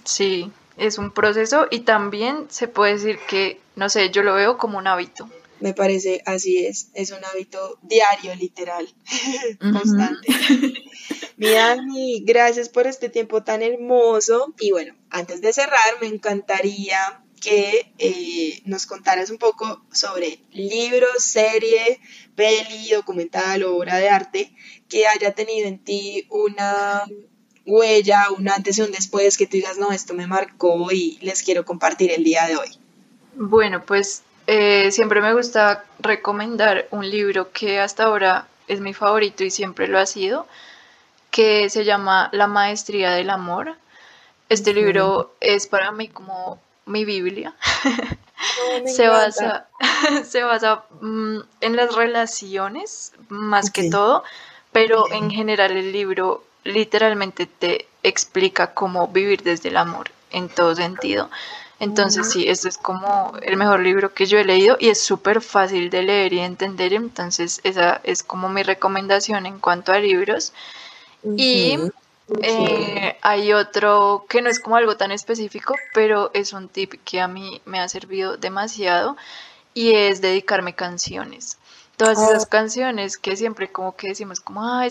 Sí, 0.04 0.52
es 0.78 0.98
un 0.98 1.12
proceso 1.12 1.68
y 1.72 1.82
también 1.82 2.48
se 2.50 2.68
puede 2.68 2.94
decir 2.94 3.20
que, 3.30 3.60
no 3.76 3.90
sé, 3.90 4.10
yo 4.12 4.24
lo 4.24 4.36
veo 4.36 4.58
como 4.58 4.78
un 4.78 4.88
hábito. 4.88 5.30
Me 5.60 5.74
parece, 5.74 6.24
así 6.26 6.66
es, 6.66 6.90
es 6.96 7.12
un 7.12 7.24
hábito 7.24 7.78
diario, 7.84 8.34
literal, 8.36 8.92
constante. 9.60 10.28
Mi 11.42 11.50
Dani, 11.50 12.24
gracias 12.24 12.70
por 12.70 12.86
este 12.86 13.10
tiempo 13.10 13.42
tan 13.42 13.64
hermoso. 13.64 14.54
Y 14.60 14.70
bueno, 14.70 14.94
antes 15.10 15.42
de 15.42 15.52
cerrar, 15.52 15.98
me 16.00 16.06
encantaría 16.06 17.24
que 17.42 17.92
eh, 17.98 18.62
nos 18.66 18.86
contaras 18.86 19.32
un 19.32 19.40
poco 19.40 19.82
sobre 19.92 20.38
libros, 20.52 21.24
serie, 21.24 22.00
peli, 22.36 22.92
documental 22.92 23.64
o 23.64 23.76
obra 23.76 23.98
de 23.98 24.08
arte 24.08 24.56
que 24.88 25.08
haya 25.08 25.34
tenido 25.34 25.68
en 25.68 25.80
ti 25.80 26.28
una 26.30 27.06
huella, 27.66 28.28
un 28.38 28.48
antes 28.48 28.78
y 28.78 28.84
un 28.84 28.92
después, 28.92 29.36
que 29.36 29.48
tú 29.48 29.54
digas, 29.54 29.80
no, 29.80 29.92
esto 29.92 30.14
me 30.14 30.28
marcó 30.28 30.92
y 30.92 31.18
les 31.24 31.42
quiero 31.42 31.66
compartir 31.66 32.12
el 32.12 32.24
día 32.24 32.46
de 32.46 32.58
hoy. 32.58 32.70
Bueno, 33.34 33.84
pues 33.84 34.22
eh, 34.46 34.92
siempre 34.92 35.22
me 35.22 35.34
gusta 35.34 35.86
recomendar 35.98 36.88
un 36.92 37.10
libro 37.10 37.52
que 37.52 37.80
hasta 37.80 38.04
ahora 38.04 38.48
es 38.68 38.80
mi 38.80 38.94
favorito 38.94 39.44
y 39.44 39.50
siempre 39.50 39.88
lo 39.88 39.98
ha 39.98 40.06
sido, 40.06 40.46
que 41.32 41.70
se 41.70 41.86
llama 41.86 42.30
La 42.34 42.48
Maestría 42.48 43.12
del 43.12 43.30
Amor. 43.30 43.76
Este 44.50 44.74
libro 44.74 45.34
es 45.40 45.66
para 45.66 45.92
mí 45.92 46.10
como 46.10 46.60
mi 46.86 47.06
Biblia. 47.06 47.56
Se, 48.86 49.08
basa, 49.08 49.68
se 50.26 50.44
basa 50.44 50.84
mm, 51.00 51.38
en 51.62 51.76
las 51.76 51.96
relaciones 51.96 53.14
más 53.30 53.70
que 53.70 53.90
todo, 53.90 54.24
pero 54.72 55.12
en 55.12 55.30
general 55.30 55.78
el 55.78 55.92
libro 55.92 56.44
literalmente 56.64 57.46
te 57.46 57.88
explica 58.02 58.74
cómo 58.74 59.08
vivir 59.08 59.44
desde 59.44 59.70
el 59.70 59.78
amor 59.78 60.10
en 60.32 60.50
todo 60.50 60.76
sentido. 60.76 61.30
Entonces 61.80 62.32
sí, 62.32 62.48
este 62.48 62.70
es 62.70 62.78
como 62.78 63.34
el 63.42 63.58
mejor 63.58 63.80
libro 63.80 64.14
que 64.14 64.28
yo 64.28 64.38
he 64.38 64.44
leído 64.44 64.78
y 64.80 64.90
es 64.90 65.02
súper 65.02 65.42
fácil 65.42 65.90
de 65.90 66.04
leer 66.04 66.34
y 66.34 66.40
entender. 66.40 66.94
Entonces 66.94 67.60
esa 67.64 68.02
es 68.04 68.24
como 68.24 68.50
mi 68.50 68.64
recomendación 68.64 69.46
en 69.46 69.60
cuanto 69.60 69.92
a 69.92 70.00
libros. 70.00 70.54
Y 71.24 71.78
eh, 72.42 73.18
hay 73.22 73.54
otro 73.54 74.26
que 74.30 74.42
no 74.42 74.50
es 74.50 74.60
como 74.60 74.76
algo 74.76 74.96
tan 74.98 75.12
específico, 75.12 75.76
pero 75.94 76.32
es 76.34 76.54
un 76.54 76.70
tip 76.70 76.94
que 77.04 77.20
a 77.20 77.28
mí 77.28 77.62
me 77.66 77.80
ha 77.80 77.90
servido 77.90 78.38
demasiado 78.38 79.18
y 79.74 79.94
es 79.94 80.22
dedicarme 80.22 80.74
canciones. 80.74 81.58
Todas 81.98 82.18
oh. 82.18 82.30
esas 82.30 82.46
canciones 82.46 83.18
que 83.18 83.36
siempre 83.36 83.72
como 83.72 83.96
que 83.96 84.08
decimos 84.08 84.40
como, 84.40 84.64
ah, 84.64 84.88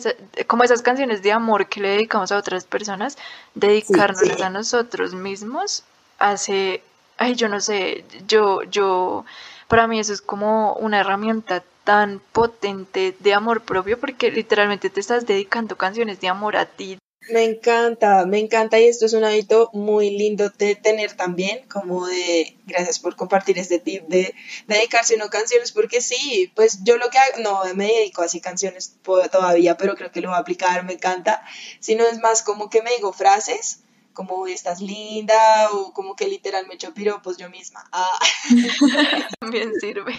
como 0.46 0.64
esas 0.64 0.82
canciones 0.82 1.22
de 1.22 1.32
amor 1.32 1.66
que 1.66 1.80
le 1.80 1.88
dedicamos 1.88 2.30
a 2.30 2.36
otras 2.36 2.64
personas, 2.64 3.16
dedicarnos 3.54 4.40
a 4.40 4.50
nosotros 4.50 5.14
mismos 5.14 5.82
hace, 6.18 6.82
ay, 7.16 7.34
yo 7.34 7.48
no 7.48 7.60
sé, 7.60 8.04
yo, 8.28 8.62
yo, 8.64 9.24
para 9.66 9.86
mí 9.86 9.98
eso 9.98 10.12
es 10.12 10.20
como 10.20 10.74
una 10.74 11.00
herramienta 11.00 11.64
tan 11.90 12.20
potente 12.20 13.16
de 13.18 13.34
amor 13.34 13.64
propio 13.64 13.98
porque 13.98 14.30
literalmente 14.30 14.90
te 14.90 15.00
estás 15.00 15.26
dedicando 15.26 15.76
canciones 15.76 16.20
de 16.20 16.28
amor 16.28 16.56
a 16.56 16.64
ti. 16.64 16.96
Me 17.28 17.42
encanta, 17.42 18.26
me 18.26 18.38
encanta 18.38 18.78
y 18.78 18.84
esto 18.84 19.06
es 19.06 19.12
un 19.12 19.24
hábito 19.24 19.70
muy 19.72 20.10
lindo 20.10 20.50
de 20.50 20.76
tener 20.76 21.14
también, 21.14 21.66
como 21.66 22.06
de, 22.06 22.56
gracias 22.64 23.00
por 23.00 23.16
compartir 23.16 23.58
este 23.58 23.80
tip 23.80 24.06
de, 24.06 24.32
dedicarse 24.68 25.20
a 25.20 25.28
canciones, 25.30 25.72
porque 25.72 26.00
sí, 26.00 26.52
pues 26.54 26.84
yo 26.84 26.96
lo 26.96 27.10
que 27.10 27.18
no 27.42 27.60
me 27.74 27.88
dedico 27.88 28.22
así 28.22 28.40
canciones 28.40 28.94
todavía, 29.02 29.76
pero 29.76 29.96
creo 29.96 30.12
que 30.12 30.20
lo 30.20 30.28
voy 30.28 30.36
a 30.36 30.42
aplicar, 30.42 30.84
me 30.84 30.92
encanta, 30.92 31.42
sino 31.80 32.06
es 32.06 32.20
más 32.20 32.44
como 32.44 32.70
que 32.70 32.82
me 32.82 32.94
digo 32.94 33.12
frases 33.12 33.80
como 34.12 34.46
estás 34.46 34.80
linda 34.80 35.70
o 35.72 35.92
como 35.92 36.16
que 36.16 36.28
literal 36.28 36.66
me 36.66 36.74
echo 36.74 36.92
piropos 36.94 37.36
yo 37.36 37.48
misma. 37.50 37.88
Ah. 37.92 38.18
También 39.40 39.72
sirve. 39.80 40.14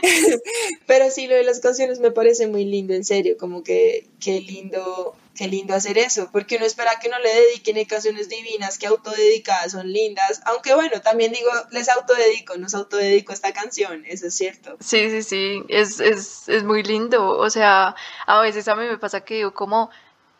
Pero 0.86 1.10
sí, 1.10 1.26
lo 1.26 1.34
de 1.34 1.44
las 1.44 1.60
canciones 1.60 2.00
me 2.00 2.10
parece 2.10 2.46
muy 2.46 2.64
lindo, 2.64 2.94
en 2.94 3.04
serio, 3.04 3.36
como 3.38 3.62
que 3.62 4.08
qué 4.20 4.40
lindo, 4.40 5.14
qué 5.34 5.48
lindo 5.48 5.74
hacer 5.74 5.98
eso, 5.98 6.30
porque 6.32 6.56
uno 6.56 6.66
espera 6.66 6.98
que 7.00 7.08
no 7.08 7.18
le 7.18 7.32
dediquen 7.32 7.84
canciones 7.84 8.28
divinas 8.28 8.78
que 8.78 8.86
autodedicadas 8.86 9.72
son 9.72 9.92
lindas, 9.92 10.40
aunque 10.44 10.74
bueno, 10.74 11.00
también 11.02 11.32
digo, 11.32 11.50
les 11.70 11.88
autodedico, 11.88 12.56
nos 12.56 12.74
autodedico 12.74 13.32
esta 13.32 13.52
canción, 13.52 14.04
eso 14.06 14.26
es 14.26 14.34
cierto. 14.34 14.76
Sí, 14.80 15.10
sí, 15.10 15.22
sí, 15.22 15.62
es, 15.68 16.00
es, 16.00 16.48
es 16.48 16.64
muy 16.64 16.82
lindo, 16.82 17.38
o 17.38 17.50
sea, 17.50 17.94
a 18.26 18.40
veces 18.40 18.68
a 18.68 18.76
mí 18.76 18.86
me 18.86 18.98
pasa 18.98 19.24
que 19.24 19.34
digo 19.34 19.54
como 19.54 19.90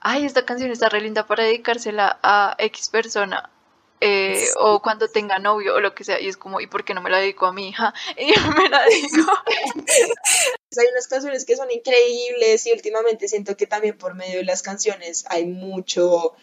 ay, 0.03 0.25
esta 0.25 0.45
canción 0.45 0.71
está 0.71 0.89
re 0.89 1.01
linda 1.01 1.27
para 1.27 1.45
dedicársela 1.45 2.19
a 2.23 2.55
X 2.59 2.91
persona. 2.91 3.51
Eh, 4.05 4.49
o 4.59 4.83
cuando 4.83 5.07
tenga 5.07 5.39
novio 5.39 5.77
o 5.77 5.81
lo 5.81 5.95
que 5.95 6.03
sea, 6.03 6.21
y 6.21 6.27
es 6.27 6.37
como, 6.37 6.61
¿y 6.61 6.67
por 6.67 6.85
qué 6.85 6.93
no 6.93 7.03
me 7.03 7.09
la 7.09 7.19
dedico 7.19 7.47
a 7.47 7.53
mi 7.53 7.69
hija? 7.69 7.95
Y 8.19 8.35
yo 8.35 8.51
me 8.51 8.69
la 8.69 8.83
dedico. 8.85 9.31
hay 10.77 10.87
unas 10.91 11.07
canciones 11.07 11.45
que 11.45 11.55
son 11.55 11.71
increíbles 11.71 12.67
y 12.67 12.73
últimamente 12.73 13.29
siento 13.29 13.57
que 13.57 13.69
también 13.69 13.97
por 13.97 14.15
medio 14.15 14.39
de 14.39 14.45
las 14.45 14.63
canciones 14.63 15.25
hay 15.29 15.47
mucho 15.47 16.35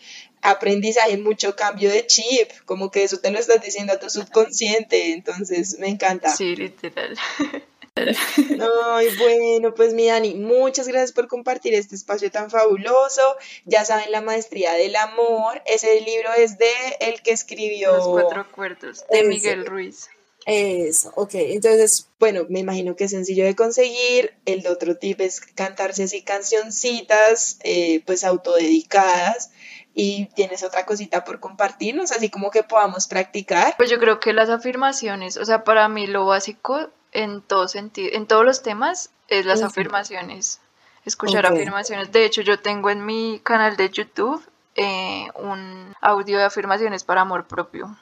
aprendizaje, 0.41 1.17
mucho 1.17 1.57
cambio 1.57 1.89
de 1.89 2.07
chip, 2.07 2.49
como 2.63 2.91
que 2.91 3.03
eso 3.03 3.19
te 3.19 3.29
lo 3.29 3.39
estás 3.39 3.61
diciendo 3.61 3.91
a 3.91 3.99
tu 3.99 4.09
subconsciente, 4.09 5.11
entonces 5.11 5.79
me 5.79 5.89
encanta. 5.89 6.33
Sí, 6.33 6.55
literal. 6.55 7.17
Ay, 8.07 9.07
bueno, 9.17 9.73
pues 9.73 9.93
mi 9.93 10.07
Dani, 10.07 10.35
muchas 10.35 10.87
gracias 10.87 11.11
por 11.11 11.27
compartir 11.27 11.73
este 11.73 11.95
espacio 11.95 12.31
tan 12.31 12.49
fabuloso. 12.49 13.21
Ya 13.65 13.85
saben, 13.85 14.11
La 14.11 14.21
Maestría 14.21 14.73
del 14.73 14.95
Amor. 14.95 15.61
Ese 15.65 16.01
libro 16.01 16.29
es 16.37 16.57
de 16.57 16.71
el 16.99 17.21
que 17.21 17.31
escribió... 17.31 17.95
Los 17.95 18.07
cuatro 18.07 18.45
cuartos, 18.51 19.05
de 19.09 19.23
Miguel 19.23 19.65
Ruiz. 19.65 20.09
Eso, 20.45 21.11
ok. 21.15 21.35
Entonces, 21.35 22.09
bueno, 22.19 22.45
me 22.49 22.59
imagino 22.59 22.95
que 22.95 23.03
es 23.03 23.11
sencillo 23.11 23.45
de 23.45 23.55
conseguir. 23.55 24.33
El 24.45 24.65
otro 24.67 24.97
tip 24.97 25.21
es 25.21 25.41
cantarse 25.41 26.03
así 26.03 26.23
cancioncitas, 26.23 27.59
eh, 27.63 28.01
pues 28.05 28.23
autodedicadas. 28.23 29.51
Y 29.93 30.27
tienes 30.35 30.63
otra 30.63 30.85
cosita 30.85 31.23
por 31.23 31.39
compartirnos, 31.39 32.11
así 32.11 32.29
como 32.29 32.51
que 32.51 32.63
podamos 32.63 33.07
practicar. 33.07 33.75
Pues 33.77 33.89
yo 33.89 33.99
creo 33.99 34.19
que 34.19 34.33
las 34.33 34.49
afirmaciones, 34.49 35.35
o 35.37 35.45
sea, 35.45 35.63
para 35.63 35.89
mí 35.89 36.07
lo 36.07 36.25
básico 36.25 36.89
en 37.11 37.41
todo 37.41 37.67
sentido, 37.67 38.09
en 38.13 38.27
todos 38.27 38.45
los 38.45 38.61
temas 38.61 39.09
es 39.27 39.45
las 39.45 39.61
afirmaciones, 39.61 40.59
escuchar 41.05 41.45
afirmaciones. 41.45 42.11
De 42.11 42.25
hecho, 42.25 42.41
yo 42.41 42.59
tengo 42.59 42.89
en 42.89 43.05
mi 43.05 43.39
canal 43.43 43.77
de 43.77 43.89
YouTube 43.89 44.43
eh, 44.75 45.27
un 45.35 45.93
audio 46.01 46.37
de 46.37 46.45
afirmaciones 46.45 47.03
para 47.03 47.21
amor 47.21 47.47
propio. 47.47 47.97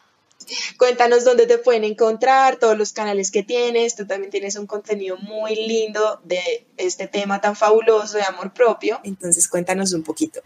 Cuéntanos 0.77 1.25
dónde 1.25 1.45
te 1.45 1.57
pueden 1.57 1.83
encontrar, 1.83 2.57
todos 2.57 2.77
los 2.77 2.93
canales 2.93 3.31
que 3.31 3.43
tienes. 3.43 3.95
Tú 3.95 4.05
también 4.05 4.31
tienes 4.31 4.55
un 4.55 4.67
contenido 4.67 5.17
muy 5.17 5.55
lindo 5.55 6.21
de 6.23 6.65
este 6.77 7.07
tema 7.07 7.41
tan 7.41 7.55
fabuloso 7.55 8.17
de 8.17 8.23
amor 8.23 8.53
propio. 8.53 8.99
Entonces, 9.03 9.49
cuéntanos 9.49 9.93
un 9.93 10.03
poquito. 10.03 10.41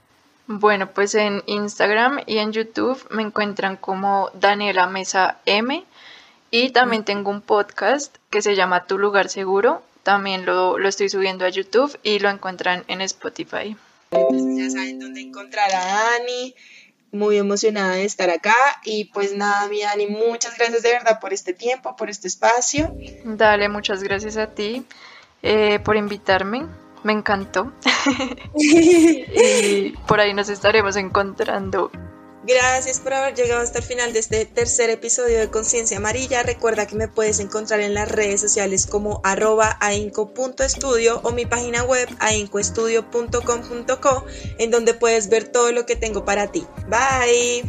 Bueno, 0.47 0.91
pues 0.91 1.16
en 1.16 1.43
Instagram 1.45 2.22
y 2.26 2.39
en 2.39 2.51
YouTube 2.51 3.05
me 3.12 3.22
encuentran 3.22 3.78
como 3.78 4.32
Daniela 4.34 4.88
Mesa 4.88 5.39
M 5.45 5.86
y 6.54 6.72
también 6.72 7.06
tengo 7.06 7.32
un 7.32 7.41
podcast 7.41 8.18
que 8.30 8.41
se 8.41 8.56
llama 8.56 8.86
Tu 8.86 8.97
lugar 8.97 9.30
seguro. 9.30 9.82
También 10.04 10.45
lo, 10.45 10.78
estoy 10.86 11.08
subiendo 11.08 11.45
a 11.45 11.49
YouTube 11.49 11.97
y 12.04 12.20
lo 12.20 12.30
encuentran 12.30 12.84
en 12.89 12.99
Spotify. 12.99 13.78
Entonces 14.12 14.58
ya 14.58 14.70
saben 14.70 14.99
dónde 14.99 15.22
encontrar 15.22 15.74
a 15.74 15.86
Dani. 15.86 16.54
Muy 17.14 17.38
emocionada 17.38 17.93
de 17.93 18.04
estar 18.04 18.30
acá. 18.30 18.56
Y 18.84 19.06
pues 19.06 19.34
nada, 19.34 19.70
mi 19.70 19.82
Dani, 19.82 20.08
muchas 20.08 20.58
gracias 20.58 20.84
de 20.84 20.91
verdad 20.91 21.22
por 21.22 21.32
este 21.32 21.54
tiempo, 21.54 21.95
por 21.95 22.10
este 22.10 22.28
espacio. 22.28 22.93
Dale, 23.24 23.70
muchas 23.70 24.04
gracias 24.04 24.36
a 24.36 24.47
ti 24.47 24.86
eh, 25.43 25.80
por 25.80 25.95
invitarme. 25.95 26.68
Me 27.04 27.14
encantó. 27.14 27.72
y 28.56 29.91
por 30.06 30.20
ahí 30.20 30.34
nos 30.34 30.49
estaremos 30.49 30.97
encontrando. 30.97 31.91
Gracias 32.44 33.00
por 33.00 33.14
haber 33.14 33.36
llegado 33.36 33.62
hasta 33.62 33.78
el 33.80 33.86
final 33.86 34.14
de 34.14 34.20
este 34.20 34.46
tercer 34.46 34.89
episodio 34.89 35.39
de 35.39 35.50
Conciencia 35.50 35.98
Amarilla. 35.98 36.42
Recuerda 36.42 36.88
que 36.88 36.96
me 36.96 37.08
puedes 37.08 37.39
encontrar 37.39 37.82
en 37.82 37.94
las 37.94 38.10
redes 38.10 38.42
sociales 38.42 38.88
como 38.88 39.22
arroba 39.24 39.78
ainco.estudio 39.80 41.22
o 41.24 41.32
mi 41.32 41.46
página 41.46 41.84
web 41.84 42.10
aincoestudio.com.co 42.20 44.26
en 44.58 44.72
donde 44.72 44.96
puedes 44.96 45.30
ver 45.30 45.50
todo 45.50 45.72
lo 45.72 45.86
que 45.86 45.96
tengo 45.96 46.26
para 46.26 46.52
ti. 46.52 46.66
Bye. 46.88 47.62